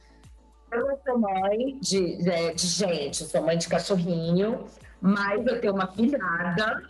Eu 0.72 1.00
sou 1.04 1.18
mãe 1.18 1.80
de, 1.80 2.18
de, 2.18 2.54
de 2.54 2.68
gente, 2.68 3.22
eu 3.22 3.28
sou 3.28 3.42
mãe 3.42 3.58
de 3.58 3.68
cachorrinho 3.68 4.68
mas 5.04 5.46
eu 5.46 5.60
tenho 5.60 5.74
uma 5.74 5.88
filhada 5.88 6.82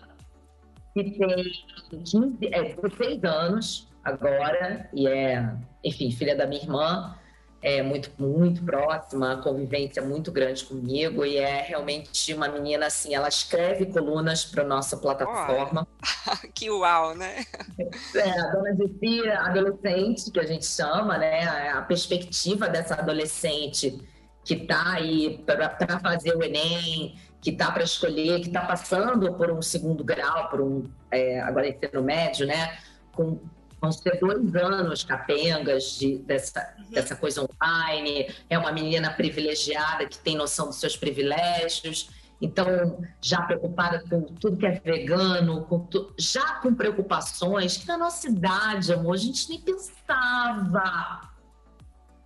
que 0.93 1.03
tem 1.17 1.51
15, 1.89 2.37
é, 2.51 2.75
16 2.75 3.23
anos 3.23 3.87
agora, 4.03 4.87
e 4.93 5.07
é, 5.07 5.51
enfim, 5.83 6.11
filha 6.11 6.35
da 6.35 6.45
minha 6.45 6.61
irmã, 6.61 7.15
é 7.59 7.81
muito, 7.81 8.11
muito 8.19 8.63
próxima, 8.63 9.37
convivência 9.37 9.99
muito 10.03 10.31
grande 10.31 10.63
comigo, 10.63 11.25
e 11.25 11.37
é 11.37 11.63
realmente 11.63 12.31
uma 12.35 12.47
menina 12.47 12.85
assim, 12.85 13.15
ela 13.15 13.29
escreve 13.29 13.87
colunas 13.87 14.45
para 14.45 14.63
nossa 14.63 14.95
plataforma. 14.97 15.87
Oh, 16.27 16.47
que 16.53 16.69
uau, 16.69 17.15
né? 17.15 17.43
É, 17.79 18.29
a 18.29 18.47
dona 18.51 18.75
Gissi, 18.75 19.27
adolescente, 19.27 20.29
que 20.29 20.39
a 20.39 20.45
gente 20.45 20.67
chama, 20.67 21.17
né? 21.17 21.71
A 21.71 21.81
perspectiva 21.81 22.69
dessa 22.69 22.93
adolescente 22.93 23.97
que 24.45 24.53
está 24.53 24.93
aí 24.93 25.41
para 25.45 25.99
fazer 25.99 26.35
o 26.35 26.43
Enem, 26.43 27.15
que 27.43 27.49
está 27.49 27.69
para 27.69 27.83
escolher, 27.83 28.39
que 28.39 28.47
está 28.47 28.61
passando 28.61 29.33
por 29.33 29.51
um 29.51 29.61
segundo 29.61 30.03
grau, 30.03 30.49
por 30.49 30.61
um 30.61 30.89
é, 31.11 31.41
agora 31.41 31.67
ensino 31.67 32.01
médio, 32.01 32.47
né? 32.47 32.77
Com 33.13 33.39
vão 33.81 33.91
ser 33.91 34.17
dois 34.17 34.55
anos 34.55 35.03
capengas 35.03 35.97
de, 35.97 36.19
dessa, 36.19 36.73
uhum. 36.77 36.91
dessa 36.91 37.17
coisa 37.17 37.41
online. 37.41 38.33
É 38.49 38.57
uma 38.57 38.71
menina 38.71 39.11
privilegiada 39.11 40.05
que 40.05 40.17
tem 40.17 40.37
noção 40.37 40.67
dos 40.67 40.77
seus 40.77 40.95
privilégios. 40.95 42.09
Então, 42.41 42.97
já 43.21 43.41
preocupada 43.41 44.01
com 44.09 44.21
tudo 44.21 44.55
que 44.55 44.65
é 44.65 44.79
vegano, 44.79 45.65
com 45.65 45.79
tu, 45.79 46.13
já 46.17 46.55
com 46.55 46.73
preocupações 46.73 47.75
que 47.75 47.85
na 47.85 47.97
nossa 47.97 48.29
idade, 48.29 48.93
amor, 48.93 49.15
a 49.15 49.17
gente 49.17 49.49
nem 49.49 49.59
pensava 49.59 51.32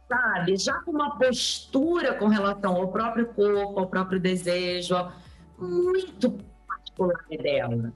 sabe? 0.08 0.58
Já 0.58 0.74
com 0.82 0.92
uma 0.92 1.18
postura 1.18 2.14
com 2.16 2.28
relação 2.28 2.76
ao 2.76 2.88
próprio 2.90 3.28
corpo, 3.28 3.80
ao 3.80 3.88
próprio 3.88 4.20
desejo, 4.20 4.96
muito 5.58 6.38
particular 6.68 7.26
dela. 7.30 7.94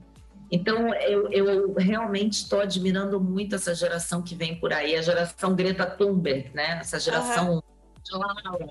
Então, 0.50 0.94
eu, 0.94 1.30
eu 1.32 1.74
realmente 1.74 2.34
estou 2.34 2.60
admirando 2.60 3.18
muito 3.18 3.54
essa 3.54 3.74
geração 3.74 4.20
que 4.20 4.34
vem 4.34 4.60
por 4.60 4.70
aí, 4.70 4.94
a 4.94 5.00
geração 5.00 5.54
Greta 5.54 5.86
Thunberg, 5.86 6.50
né? 6.52 6.78
Essa 6.78 7.00
geração. 7.00 7.54
Uhum. 7.54 7.62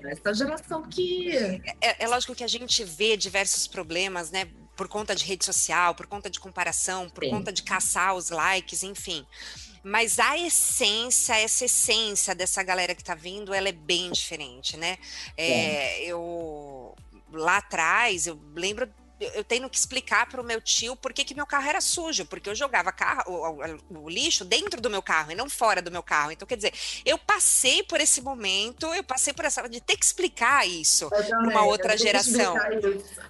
Essa 0.08 0.32
geração 0.32 0.82
que. 0.82 1.60
É, 1.80 2.04
é 2.04 2.06
lógico 2.06 2.36
que 2.36 2.44
a 2.44 2.48
gente 2.48 2.84
vê 2.84 3.16
diversos 3.16 3.66
problemas, 3.66 4.30
né? 4.30 4.46
Por 4.76 4.86
conta 4.86 5.14
de 5.14 5.24
rede 5.24 5.44
social, 5.44 5.94
por 5.94 6.06
conta 6.06 6.30
de 6.30 6.38
comparação, 6.38 7.10
por 7.10 7.24
Sim. 7.24 7.30
conta 7.30 7.52
de 7.52 7.64
caçar 7.64 8.14
os 8.14 8.30
likes, 8.30 8.84
enfim. 8.84 9.26
Mas 9.82 10.18
a 10.18 10.38
essência, 10.38 11.36
essa 11.36 11.64
essência 11.64 12.34
dessa 12.34 12.62
galera 12.62 12.94
que 12.94 13.02
tá 13.02 13.14
vindo, 13.14 13.52
ela 13.52 13.68
é 13.68 13.72
bem 13.72 14.12
diferente, 14.12 14.76
né? 14.76 14.96
É, 15.36 16.04
eu 16.04 16.94
lá 17.32 17.56
atrás, 17.56 18.26
eu 18.26 18.38
lembro 18.54 18.88
eu 19.34 19.44
tenho 19.44 19.68
que 19.68 19.76
explicar 19.76 20.26
para 20.26 20.40
o 20.40 20.44
meu 20.44 20.60
tio 20.60 20.96
por 20.96 21.12
que, 21.12 21.24
que 21.24 21.34
meu 21.34 21.46
carro 21.46 21.68
era 21.68 21.80
sujo, 21.80 22.24
porque 22.26 22.48
eu 22.48 22.54
jogava 22.54 22.92
carro, 22.92 23.24
o, 23.26 23.98
o, 23.98 24.04
o, 24.04 24.08
lixo 24.08 24.44
dentro 24.44 24.80
do 24.80 24.90
meu 24.90 25.02
carro 25.02 25.32
e 25.32 25.34
não 25.34 25.48
fora 25.48 25.80
do 25.80 25.90
meu 25.90 26.02
carro. 26.02 26.32
Então, 26.32 26.46
quer 26.46 26.56
dizer, 26.56 26.72
eu 27.04 27.18
passei 27.18 27.82
por 27.82 28.00
esse 28.00 28.20
momento, 28.20 28.86
eu 28.94 29.02
passei 29.02 29.32
por 29.32 29.44
essa 29.44 29.68
de 29.68 29.80
ter 29.80 29.96
que 29.96 30.04
explicar 30.04 30.66
isso 30.66 31.08
para 31.08 31.38
uma 31.40 31.64
outra 31.64 31.96
geração. 31.96 32.56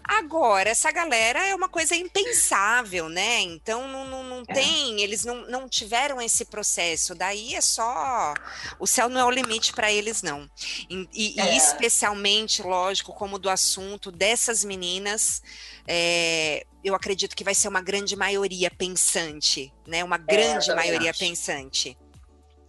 Agora, 0.05 0.71
essa 0.71 0.91
galera 0.91 1.47
é 1.47 1.55
uma 1.55 1.69
coisa 1.69 1.95
impensável, 1.95 3.09
né? 3.09 3.41
Então, 3.41 3.89
não, 3.89 4.07
não, 4.07 4.25
não 4.25 4.43
é. 4.49 4.55
tem, 4.55 5.01
eles 5.01 5.25
não, 5.25 5.49
não 5.49 5.69
tiveram 5.69 6.21
esse 6.21 6.45
processo. 6.45 7.15
Daí 7.15 7.55
é 7.55 7.61
só. 7.61 8.35
O 8.79 8.87
céu 8.87 9.09
não 9.09 9.21
é 9.21 9.25
o 9.25 9.31
limite 9.31 9.73
para 9.73 9.93
eles, 9.93 10.23
não. 10.23 10.49
E, 10.89 11.09
e, 11.13 11.41
é. 11.41 11.55
e 11.55 11.57
especialmente, 11.57 12.63
lógico, 12.63 13.13
como 13.13 13.39
do 13.39 13.51
assunto 13.51 14.11
dessas 14.11 14.65
meninas 14.65 15.43
é, 15.87 16.65
eu 16.85 16.95
acredito 16.95 17.35
que 17.35 17.45
vai 17.45 17.55
ser 17.55 17.69
uma 17.69 17.81
grande 17.81 18.17
maioria 18.17 18.71
pensante, 18.71 19.73
né? 19.87 20.03
Uma 20.03 20.17
é, 20.17 20.19
grande 20.19 20.71
é, 20.71 20.75
maioria 20.75 21.11
acho. 21.11 21.19
pensante. 21.19 21.99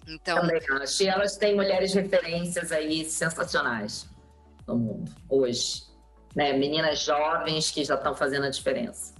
Então, 0.07 0.41
também 0.41 0.61
acho. 0.81 1.03
E 1.03 1.07
elas 1.07 1.37
têm 1.37 1.55
mulheres 1.55 1.93
referências 1.93 2.71
aí 2.71 3.05
sensacionais 3.05 4.07
no 4.67 4.77
mundo 4.77 5.11
hoje, 5.29 5.83
né? 6.35 6.53
Meninas 6.53 6.99
jovens 6.99 7.71
que 7.71 7.83
já 7.83 7.95
estão 7.95 8.15
fazendo 8.15 8.45
a 8.45 8.49
diferença. 8.49 9.12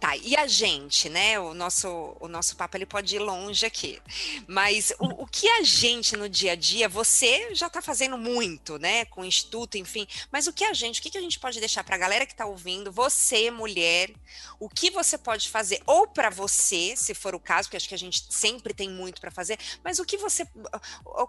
Tá, 0.00 0.16
e 0.16 0.36
a 0.36 0.46
gente, 0.46 1.08
né? 1.08 1.38
O 1.40 1.54
nosso, 1.54 2.16
o 2.20 2.28
nosso 2.28 2.56
papo 2.56 2.76
ele 2.76 2.86
pode 2.86 3.16
ir 3.16 3.18
longe 3.18 3.66
aqui. 3.66 4.00
Mas 4.46 4.92
o, 4.98 5.22
o 5.22 5.26
que 5.26 5.48
a 5.48 5.62
gente 5.62 6.16
no 6.16 6.28
dia 6.28 6.52
a 6.52 6.56
dia, 6.56 6.88
você 6.88 7.54
já 7.54 7.66
está 7.66 7.80
fazendo 7.82 8.16
muito, 8.16 8.78
né? 8.78 9.04
Com 9.06 9.22
o 9.22 9.24
Instituto, 9.24 9.76
enfim. 9.76 10.06
Mas 10.30 10.46
o 10.46 10.52
que 10.52 10.64
a 10.64 10.72
gente, 10.72 11.00
o 11.00 11.02
que, 11.02 11.10
que 11.10 11.18
a 11.18 11.20
gente 11.20 11.38
pode 11.38 11.60
deixar 11.60 11.82
para 11.84 11.96
a 11.96 11.98
galera 11.98 12.26
que 12.26 12.32
está 12.32 12.46
ouvindo, 12.46 12.92
você, 12.92 13.50
mulher, 13.50 14.10
o 14.60 14.68
que 14.68 14.90
você 14.90 15.16
pode 15.16 15.48
fazer, 15.48 15.82
ou 15.86 16.06
para 16.06 16.30
você, 16.30 16.94
se 16.96 17.14
for 17.14 17.34
o 17.34 17.40
caso, 17.40 17.68
porque 17.68 17.76
acho 17.76 17.88
que 17.88 17.94
a 17.94 17.98
gente 17.98 18.24
sempre 18.30 18.74
tem 18.74 18.88
muito 18.88 19.20
para 19.20 19.30
fazer, 19.30 19.58
mas 19.82 19.98
o 19.98 20.04
que 20.04 20.16
você. 20.16 20.46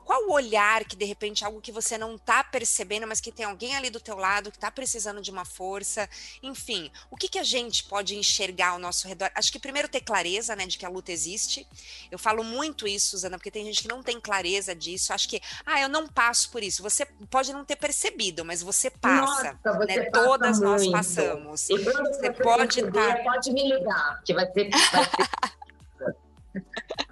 Qual 0.06 0.28
o 0.28 0.34
olhar 0.34 0.86
que, 0.86 0.96
de 0.96 1.06
repente, 1.06 1.46
algo 1.46 1.62
que 1.62 1.72
você 1.72 1.98
não 1.98 2.16
está 2.16 2.44
percebendo, 2.44 3.08
mas 3.08 3.22
que 3.22 3.32
tem 3.32 3.46
alguém 3.46 3.76
ali 3.76 3.90
do 3.90 4.00
teu 4.00 4.16
lado 4.16 4.52
que 4.52 4.58
está 4.58 4.72
precisando 4.72 5.22
de 5.22 5.32
uma 5.32 5.46
força, 5.46 6.10
enfim, 6.42 6.92
o 7.10 7.16
que, 7.16 7.30
que 7.30 7.40
a 7.40 7.44
gente 7.44 7.84
pode 7.84 8.16
enxergar? 8.16 8.39
Enxergar 8.40 8.70
ao 8.70 8.80
nosso 8.80 9.08
redor. 9.08 9.30
Acho 9.36 9.52
que 9.52 9.60
primeiro 9.60 9.88
ter 9.88 10.02
clareza, 10.02 10.56
né, 10.56 10.66
de 10.66 10.78
que 10.78 10.86
a 10.86 10.90
luta 10.90 11.12
existe. 11.12 11.68
Eu 12.10 12.18
falo 12.18 12.44
muito 12.44 12.88
isso, 12.88 13.12
Suzana, 13.12 13.38
porque 13.38 13.52
tem 13.52 13.66
gente 13.66 13.82
que 13.82 13.88
não 13.88 14.02
tem 14.02 14.20
clareza 14.20 14.74
disso. 14.74 15.14
Acho 15.14 15.28
que, 15.28 15.42
ah, 15.66 15.82
eu 15.82 15.90
não 15.90 16.08
passo 16.08 16.50
por 16.50 16.64
isso. 16.64 16.82
Você 16.82 17.06
pode 17.30 17.52
não 17.52 17.66
ter 17.66 17.76
percebido, 17.76 18.46
mas 18.46 18.64
você 18.64 18.90
passa. 18.90 19.58
Nossa, 19.64 19.78
você 19.78 19.86
né? 19.86 20.10
Passa 20.10 20.26
Todas 20.26 20.60
muito. 20.60 20.70
nós 20.70 20.88
passamos. 20.88 21.70
E 21.70 21.84
quando 21.84 22.08
você, 22.08 22.20
você 22.20 22.32
pode 22.32 22.80
estar. 22.80 23.18
Tá... 23.18 23.24
Pode 23.24 23.52
me 23.52 23.64
ligar, 23.68 24.22
que 24.24 24.34
vai 24.34 24.46
ser. 24.52 24.70
Vai 24.70 25.06
ser... 25.06 26.18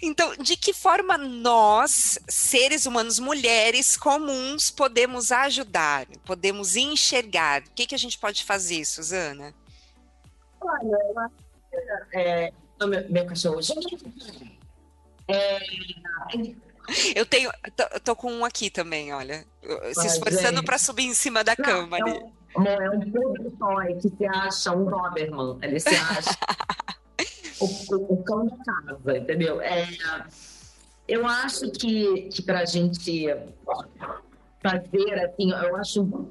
Então, 0.00 0.36
de 0.36 0.56
que 0.56 0.72
forma 0.72 1.18
nós, 1.18 2.16
seres 2.28 2.86
humanos, 2.86 3.18
mulheres 3.18 3.96
comuns, 3.96 4.70
podemos 4.70 5.32
ajudar, 5.32 6.06
podemos 6.24 6.76
enxergar? 6.76 7.62
O 7.62 7.70
que, 7.74 7.86
que 7.86 7.94
a 7.94 7.98
gente 7.98 8.16
pode 8.18 8.44
fazer, 8.44 8.84
Suzana? 8.84 9.52
Olha, 10.66 11.30
é, 12.12 12.52
meu, 12.80 13.10
meu 13.10 13.26
cachorro. 13.26 13.60
É, 15.28 15.58
eu 17.14 17.26
tenho, 17.26 17.50
tô, 17.76 18.00
tô, 18.00 18.16
com 18.16 18.32
um 18.32 18.44
aqui 18.44 18.70
também, 18.70 19.12
olha, 19.12 19.44
se 19.94 20.06
esforçando 20.06 20.62
para 20.64 20.78
subir 20.78 21.04
em 21.04 21.14
cima 21.14 21.42
da 21.42 21.54
não, 21.58 21.64
cama 21.64 21.98
é 21.98 22.02
ali. 22.02 22.24
Um, 22.56 22.64
é 22.64 22.90
um 22.90 23.10
público 23.10 23.50
toy 23.58 23.94
que 24.00 24.08
se 24.16 24.26
acha 24.26 24.72
um 24.72 24.84
Doberman, 24.84 25.58
ele 25.62 25.80
se 25.80 25.94
acha 25.94 26.38
o, 27.60 27.64
o, 27.94 28.12
o, 28.14 28.24
cão 28.24 28.46
da 28.46 28.56
casa, 28.64 29.18
entendeu? 29.18 29.60
É, 29.60 29.86
eu 31.08 31.26
acho 31.26 31.70
que, 31.70 32.28
que 32.28 32.42
para 32.42 32.60
a 32.60 32.64
gente 32.64 33.26
fazer, 34.62 35.24
assim, 35.24 35.52
eu 35.52 35.76
acho. 35.76 36.28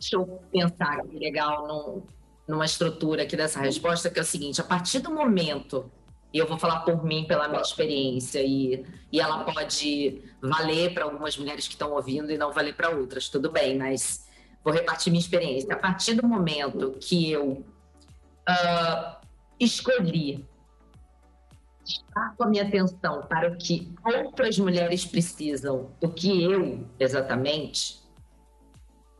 Deixa 0.00 0.14
eu 0.14 0.40
pensar 0.52 1.02
que 1.02 1.18
legal, 1.18 1.66
não 1.66 2.17
numa 2.48 2.64
estrutura 2.64 3.22
aqui 3.22 3.36
dessa 3.36 3.60
resposta, 3.60 4.08
que 4.08 4.18
é 4.18 4.22
o 4.22 4.24
seguinte: 4.24 4.60
a 4.60 4.64
partir 4.64 5.00
do 5.00 5.10
momento, 5.10 5.90
e 6.32 6.38
eu 6.38 6.46
vou 6.46 6.58
falar 6.58 6.80
por 6.80 7.04
mim, 7.04 7.24
pela 7.24 7.46
minha 7.46 7.60
experiência, 7.60 8.42
e, 8.42 8.84
e 9.12 9.20
ela 9.20 9.44
pode 9.44 10.22
valer 10.40 10.94
para 10.94 11.04
algumas 11.04 11.36
mulheres 11.36 11.68
que 11.68 11.74
estão 11.74 11.92
ouvindo 11.92 12.32
e 12.32 12.38
não 12.38 12.52
valer 12.52 12.74
para 12.74 12.90
outras, 12.90 13.28
tudo 13.28 13.52
bem, 13.52 13.76
mas 13.76 14.26
vou 14.64 14.72
repartir 14.72 15.10
minha 15.10 15.20
experiência. 15.20 15.72
A 15.74 15.78
partir 15.78 16.14
do 16.14 16.26
momento 16.26 16.96
que 17.00 17.30
eu 17.30 17.64
uh, 18.48 19.16
escolhi 19.60 20.46
estar 21.84 22.34
com 22.36 22.44
a 22.44 22.48
minha 22.48 22.64
atenção 22.64 23.22
para 23.22 23.50
o 23.50 23.56
que 23.56 23.94
outras 24.04 24.58
mulheres 24.58 25.04
precisam 25.06 25.90
do 26.00 26.10
que 26.10 26.42
eu 26.42 26.86
exatamente, 26.98 27.97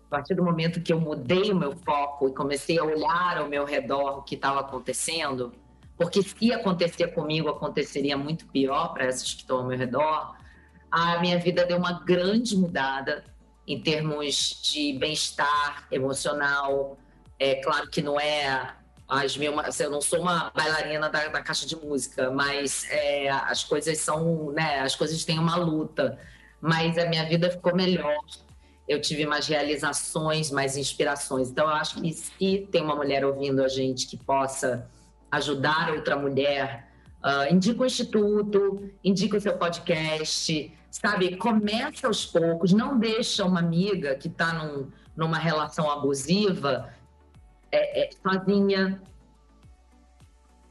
a 0.08 0.16
partir 0.16 0.34
do 0.34 0.42
momento 0.42 0.80
que 0.80 0.90
eu 0.90 0.98
mudei 0.98 1.52
o 1.52 1.54
meu 1.54 1.76
foco 1.76 2.28
e 2.28 2.32
comecei 2.32 2.78
a 2.78 2.84
olhar 2.84 3.36
ao 3.36 3.46
meu 3.46 3.66
redor 3.66 4.18
o 4.18 4.22
que 4.22 4.36
estava 4.36 4.60
acontecendo, 4.60 5.52
porque 5.98 6.22
se 6.22 6.50
acontecer 6.50 7.08
comigo, 7.08 7.50
aconteceria 7.50 8.16
muito 8.16 8.46
pior 8.46 8.94
para 8.94 9.04
essas 9.04 9.34
que 9.34 9.40
estão 9.40 9.58
ao 9.58 9.66
meu 9.66 9.76
redor, 9.76 10.34
a 10.90 11.18
minha 11.20 11.38
vida 11.38 11.66
deu 11.66 11.76
uma 11.76 12.00
grande 12.04 12.56
mudada 12.56 13.22
em 13.66 13.78
termos 13.82 14.62
de 14.62 14.94
bem-estar 14.94 15.86
emocional. 15.90 16.96
É 17.38 17.56
claro 17.56 17.90
que 17.90 18.00
não 18.00 18.18
é 18.18 18.74
as 19.06 19.36
mil, 19.36 19.60
assim, 19.60 19.82
eu 19.84 19.90
não 19.90 20.00
sou 20.00 20.20
uma 20.20 20.50
bailarina 20.54 21.10
da, 21.10 21.28
da 21.28 21.42
caixa 21.42 21.66
de 21.66 21.76
música, 21.76 22.30
mas 22.30 22.86
é, 22.90 23.28
as 23.28 23.62
coisas 23.62 23.98
são, 23.98 24.52
né, 24.52 24.80
as 24.80 24.96
coisas 24.96 25.22
têm 25.22 25.38
uma 25.38 25.56
luta. 25.56 26.18
Mas 26.62 26.96
a 26.96 27.06
minha 27.06 27.24
vida 27.28 27.50
ficou 27.50 27.74
melhor 27.74 28.18
eu 28.88 29.00
tive 29.00 29.26
mais 29.26 29.46
realizações, 29.46 30.50
mais 30.50 30.76
inspirações. 30.76 31.50
Então, 31.50 31.66
eu 31.66 31.74
acho 31.74 32.00
que 32.00 32.12
se 32.12 32.66
tem 32.72 32.82
uma 32.82 32.96
mulher 32.96 33.24
ouvindo 33.24 33.62
a 33.62 33.68
gente 33.68 34.06
que 34.06 34.16
possa 34.16 34.88
ajudar 35.30 35.92
outra 35.92 36.16
mulher, 36.16 36.88
uh, 37.22 37.52
indica 37.52 37.82
o 37.82 37.86
instituto, 37.86 38.90
indica 39.04 39.36
o 39.36 39.40
seu 39.40 39.58
podcast, 39.58 40.72
sabe? 40.90 41.36
Começa 41.36 42.06
aos 42.06 42.24
poucos, 42.24 42.72
não 42.72 42.98
deixa 42.98 43.44
uma 43.44 43.60
amiga 43.60 44.14
que 44.14 44.28
está 44.28 44.54
num, 44.54 44.90
numa 45.14 45.36
relação 45.36 45.90
abusiva 45.90 46.88
é, 47.70 48.04
é, 48.04 48.10
sozinha. 48.22 49.02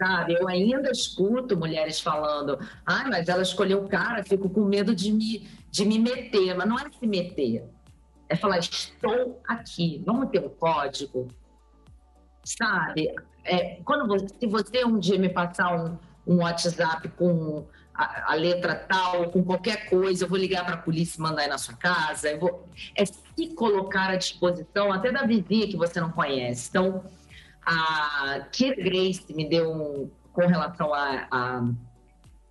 sabe? 0.02 0.34
Eu 0.34 0.48
ainda 0.48 0.90
escuto 0.90 1.56
mulheres 1.56 2.00
falando, 2.00 2.58
ah, 2.84 3.06
mas 3.08 3.30
ela 3.30 3.44
escolheu 3.44 3.84
o 3.84 3.88
cara, 3.88 4.24
fico 4.24 4.50
com 4.50 4.62
medo 4.62 4.96
de 4.96 5.12
me, 5.12 5.48
de 5.70 5.86
me 5.86 6.00
meter. 6.00 6.56
Mas 6.56 6.68
não 6.68 6.80
é 6.80 6.90
se 6.90 7.06
meter, 7.06 7.64
é 8.30 8.36
falar, 8.36 8.60
estou 8.60 9.42
aqui, 9.48 10.04
vamos 10.06 10.30
ter 10.30 10.40
um 10.40 10.50
código, 10.50 11.28
sabe? 12.44 13.14
É, 13.44 13.82
quando 13.84 14.08
você, 14.08 14.28
se 14.28 14.48
você 14.48 14.84
um 14.86 15.00
dia 15.00 15.18
me 15.18 15.30
passar 15.30 15.76
um, 15.76 15.98
um 16.26 16.42
WhatsApp 16.42 17.08
com 17.10 17.66
a, 17.94 18.34
a, 18.34 18.36
letra 18.36 18.76
tal, 18.76 19.30
com 19.32 19.44
qualquer 19.44 19.90
coisa, 19.90 20.26
eu 20.26 20.30
vou 20.30 20.38
ligar 20.38 20.66
para 20.66 20.76
a 20.76 20.78
polícia 20.78 21.20
e 21.20 21.22
mandar 21.22 21.44
aí 21.44 21.48
na 21.48 21.58
sua 21.58 21.76
casa. 21.76 22.30
Eu 22.30 22.40
vou, 22.40 22.68
é 22.96 23.06
se 23.06 23.48
colocar 23.56 24.10
à 24.10 24.16
disposição 24.16 24.92
até 24.92 25.12
da 25.12 25.24
vizinha 25.24 25.68
que 25.68 25.78
você 25.78 26.00
não 26.02 26.12
conhece. 26.12 26.70
Então, 26.70 27.04
a 27.66 28.48
Kira 28.52 28.76
Grace 28.76 29.34
me 29.34 29.48
deu 29.48 29.72
um, 29.72 30.12
com 30.34 30.46
relação 30.46 30.94
a, 30.94 31.28
a 31.32 31.64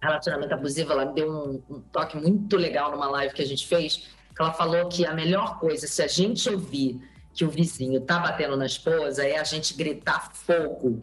relacionamento 0.03 0.55
abusivo, 0.55 0.93
ela 0.93 1.07
me 1.07 1.15
deu 1.15 1.31
um, 1.31 1.63
um, 1.75 1.81
toque 1.81 2.17
muito 2.17 2.57
legal 2.57 2.91
numa 2.91 3.09
live 3.09 3.35
que 3.35 3.43
a 3.43 3.47
gente 3.47 3.67
fez. 3.67 4.09
Ela 4.39 4.53
falou 4.53 4.89
que 4.89 5.07
a 5.07 5.15
melhor 5.15 5.59
coisa, 5.59 5.87
se 5.87 6.03
a 6.03 6.07
gente 6.07 6.49
ouvir 6.51 7.01
que 7.33 7.45
o 7.45 7.51
vizinho 7.51 8.01
tá 8.01 8.19
batendo 8.19 8.57
na 8.57 8.67
esposa, 8.67 9.27
é 9.27 9.39
a 9.39 9.45
gente 9.45 9.75
gritar 9.75 10.33
fogo. 10.33 11.03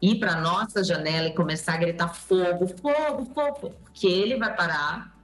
Ir 0.00 0.18
para 0.18 0.40
nossa 0.40 0.82
janela 0.82 1.28
e 1.28 1.34
começar 1.34 1.74
a 1.74 1.78
gritar 1.78 2.08
fogo, 2.08 2.66
fogo, 2.68 3.26
fogo, 3.34 3.74
porque 3.82 4.06
ele 4.06 4.36
vai 4.36 4.54
parar, 4.54 5.14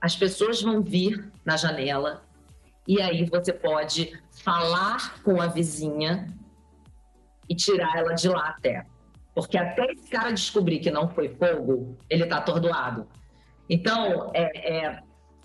as 0.00 0.14
pessoas 0.14 0.60
vão 0.60 0.82
vir 0.82 1.30
na 1.44 1.56
janela 1.56 2.22
e 2.86 3.00
aí 3.00 3.24
você 3.24 3.52
pode 3.52 4.18
falar 4.42 5.22
com 5.22 5.40
a 5.40 5.46
vizinha 5.46 6.26
e 7.48 7.54
tirar 7.54 7.96
ela 7.96 8.14
de 8.14 8.28
lá 8.28 8.48
até. 8.48 8.86
Porque 9.34 9.56
até 9.56 9.84
esse 9.92 10.08
cara 10.08 10.32
descobrir 10.32 10.80
que 10.80 10.90
não 10.90 11.08
foi 11.08 11.28
fogo, 11.28 11.96
ele 12.08 12.24
está 12.24 12.38
atordoado. 12.38 13.06
Então, 13.68 14.30
é, 14.34 14.86
é, 14.86 15.02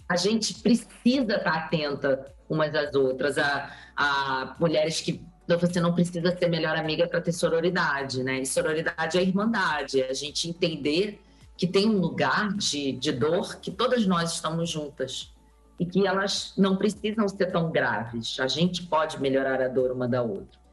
a 0.08 0.16
gente 0.16 0.56
precisa 0.62 1.36
estar 1.36 1.40
tá 1.40 1.54
atenta 1.56 2.34
umas 2.48 2.74
às 2.76 2.94
outras, 2.94 3.38
a, 3.38 3.72
a 3.96 4.56
mulheres 4.60 5.02
que 5.02 5.24
você 5.48 5.80
não 5.80 5.94
precisa 5.94 6.36
ser 6.36 6.48
melhor 6.48 6.76
amiga 6.78 7.08
para 7.08 7.22
ter 7.22 7.32
sororidade, 7.32 8.24
né? 8.24 8.40
E 8.40 8.46
sororidade 8.46 9.18
é 9.18 9.22
irmandade, 9.22 10.02
é 10.02 10.10
a 10.10 10.14
gente 10.14 10.50
entender 10.50 11.22
que 11.58 11.68
tem 11.68 11.88
um 11.88 12.00
lugar 12.00 12.54
de, 12.54 12.92
de 12.94 13.12
dor 13.12 13.58
que 13.58 13.72
todas 13.72 14.06
nós 14.06 14.34
estamos 14.34 14.70
juntas 14.70 15.34
e 15.80 15.86
que 15.86 16.06
elas 16.06 16.54
não 16.58 16.76
precisam 16.76 17.28
ser 17.28 17.48
tão 17.48 17.72
graves. 17.72 18.40
A 18.40 18.48
gente 18.48 18.84
pode 18.84 19.20
melhorar 19.20 19.62
a 19.62 19.68
dor 19.68 19.92
uma 19.92 20.08
da 20.08 20.22
outra. 20.22 20.65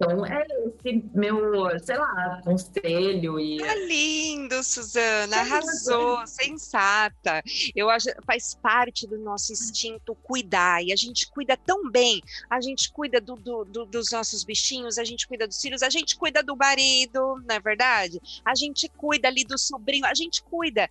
Então, 0.00 0.24
é 0.24 0.46
esse 0.84 1.04
meu, 1.12 1.36
sei 1.80 1.96
lá, 1.96 2.40
conselho 2.44 3.40
e... 3.40 3.58
Tá 3.58 3.74
lindo, 3.74 4.62
Suzana, 4.62 5.38
arrasou, 5.38 6.24
sensata. 6.24 7.42
Eu 7.74 7.90
acho 7.90 8.08
faz 8.24 8.54
parte 8.54 9.08
do 9.08 9.18
nosso 9.18 9.52
instinto 9.52 10.14
cuidar, 10.22 10.84
e 10.84 10.92
a 10.92 10.96
gente 10.96 11.28
cuida 11.28 11.56
tão 11.56 11.90
bem, 11.90 12.22
a 12.48 12.60
gente 12.60 12.92
cuida 12.92 13.20
do, 13.20 13.34
do, 13.34 13.64
do, 13.64 13.84
dos 13.86 14.12
nossos 14.12 14.44
bichinhos, 14.44 14.98
a 14.98 15.04
gente 15.04 15.26
cuida 15.26 15.48
dos 15.48 15.60
filhos, 15.60 15.82
a 15.82 15.90
gente 15.90 16.16
cuida 16.16 16.44
do 16.44 16.56
marido, 16.56 17.42
não 17.44 17.56
é 17.56 17.58
verdade? 17.58 18.20
A 18.44 18.54
gente 18.54 18.88
cuida 18.90 19.26
ali 19.26 19.42
do 19.42 19.58
sobrinho, 19.58 20.06
a 20.06 20.14
gente 20.14 20.40
cuida. 20.44 20.88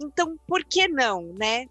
Então, 0.00 0.38
por 0.46 0.64
que 0.64 0.86
não, 0.86 1.32
né? 1.32 1.66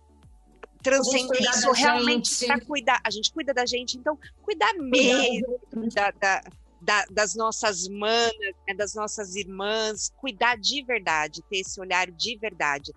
transcender 0.84 1.42
isso 1.42 1.72
realmente 1.72 2.46
para 2.46 2.62
cuidar. 2.62 3.02
A 3.04 3.10
gente 3.10 3.32
cuida 3.32 3.52
da 3.54 3.66
gente, 3.66 3.98
então 3.98 4.20
cuidar 4.44 4.72
mesmo 4.74 5.60
da, 5.92 6.12
da, 6.12 6.44
da, 6.86 7.04
das 7.10 7.34
nossas 7.34 7.88
manas, 7.88 8.56
né, 8.68 8.74
das 8.76 8.94
nossas 8.94 9.36
irmãs, 9.36 10.14
cuidar 10.18 10.56
de 10.56 10.84
verdade, 10.84 11.42
ter 11.50 11.58
esse 11.58 11.82
olhar 11.82 12.10
de 12.12 12.38
verdade. 12.38 12.94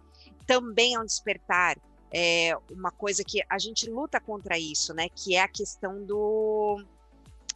Também 0.46 0.94
é 0.94 1.00
um 1.00 1.04
despertar 1.04 1.78
é, 2.12 2.52
uma 2.70 2.90
coisa 2.90 3.24
que 3.24 3.42
a 3.48 3.58
gente 3.58 3.88
luta 3.88 4.20
contra 4.20 4.58
isso, 4.58 4.92
né? 4.92 5.08
Que 5.08 5.36
é 5.36 5.42
a 5.42 5.48
questão 5.48 6.04
do, 6.04 6.84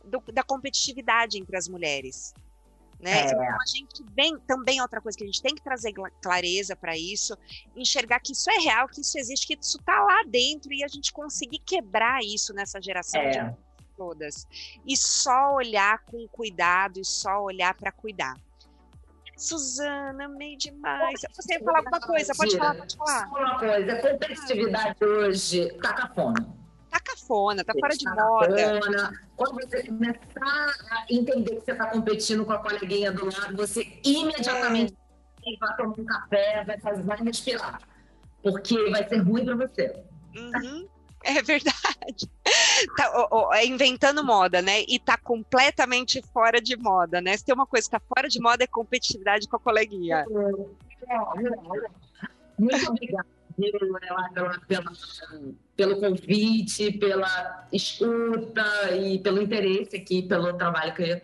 do 0.05 0.23
da 0.33 0.43
competitividade 0.43 1.39
entre 1.39 1.57
as 1.57 1.69
mulheres. 1.69 2.35
Né? 2.99 3.23
É. 3.23 3.27
Então 3.27 3.41
a 3.41 3.67
gente 3.67 4.05
vem 4.15 4.39
também 4.47 4.81
outra 4.81 5.01
coisa 5.01 5.19
que 5.19 5.25
a 5.25 5.27
gente 5.27 5.43
tem 5.43 5.55
que 5.55 5.63
trazer 5.63 5.93
clareza 6.23 6.77
para 6.77 6.97
isso, 6.97 7.37
enxergar 7.77 8.21
que 8.21 8.33
isso 8.33 8.51
é 8.51 8.59
real, 8.59 8.89
que 8.89 9.01
isso 9.01 9.19
existe, 9.19 9.47
que 9.47 9.59
isso 9.61 9.77
está 9.77 10.03
lá 10.03 10.23
dentro 10.27 10.73
e 10.73 10.85
a 10.85 10.89
gente 10.89 11.13
conseguir 11.13 11.59
quebrar 11.59 12.23
isso 12.23 12.55
nessa 12.55 12.81
geração 12.81 13.21
é. 13.21 13.31
de 13.31 13.57
todas. 13.97 14.47
E 14.87 14.97
só 14.97 15.55
olhar 15.55 16.05
com 16.05 16.27
cuidado 16.29 17.01
e 17.01 17.05
só 17.05 17.43
olhar 17.43 17.75
para 17.75 17.93
cuidar. 17.93 18.35
Suzana, 19.37 20.27
amei 20.27 20.57
demais. 20.57 21.21
Você 21.35 21.55
ia 21.55 21.61
falar 21.61 21.79
alguma 21.79 22.01
coisa? 22.01 22.33
Pode 22.37 22.57
falar, 22.57 22.75
pode 22.77 22.97
falar. 22.97 23.27
Uma 23.29 23.59
coisa, 23.59 23.93
a 23.93 24.03
competitividade 24.03 25.05
hoje 25.05 25.73
tá 25.83 25.93
cafona. 25.95 26.63
Tá 26.91 27.01
cafona, 27.01 27.65
tá 27.65 27.73
fora 27.73 27.97
de 27.97 28.05
tá 28.05 28.15
moda. 28.15 28.81
Cafona. 28.81 29.21
Quando 29.37 29.55
você 29.55 29.83
começar 29.85 30.75
a 30.91 31.07
entender 31.11 31.57
que 31.57 31.65
você 31.65 31.75
tá 31.75 31.87
competindo 31.87 32.45
com 32.45 32.53
a 32.53 32.59
coleguinha 32.59 33.11
do 33.11 33.25
lado, 33.25 33.57
você 33.57 33.99
imediatamente 34.05 34.95
é. 35.45 35.59
vai 35.59 35.77
tomar 35.77 35.95
um 35.99 36.05
café, 36.05 36.65
vai, 36.65 36.79
fazer, 36.79 37.03
vai 37.03 37.19
respirar. 37.19 37.81
Porque 38.43 38.91
vai 38.91 39.09
ser 39.09 39.19
ruim 39.19 39.45
para 39.45 39.57
você. 39.57 40.05
Uhum. 40.37 40.89
É 41.33 41.41
verdade. 41.43 42.29
Tá, 42.97 43.29
é 43.55 43.67
inventando 43.67 44.25
moda, 44.25 44.61
né? 44.61 44.83
E 44.89 44.99
tá 44.99 45.17
completamente 45.17 46.21
fora 46.33 46.61
de 46.61 46.77
moda, 46.77 47.21
né? 47.21 47.37
Se 47.37 47.45
tem 47.45 47.55
uma 47.55 47.67
coisa 47.67 47.87
que 47.87 47.93
tá 47.93 48.01
fora 48.01 48.29
de 48.29 48.41
moda 48.41 48.65
é 48.65 48.67
competitividade 48.67 49.49
com 49.49 49.57
a 49.57 49.61
coleguinha. 49.61 50.25
Muito 52.59 52.89
obrigada 52.89 53.27
pela, 54.33 54.59
pela, 54.67 54.93
pelo 55.77 56.01
convite, 56.01 56.93
pela 56.93 57.69
escuta 57.73 58.95
e 58.95 59.19
pelo 59.19 59.43
interesse 59.43 59.97
aqui, 59.97 60.23
pelo 60.23 60.53
trabalho 60.55 60.95
que 60.95 61.23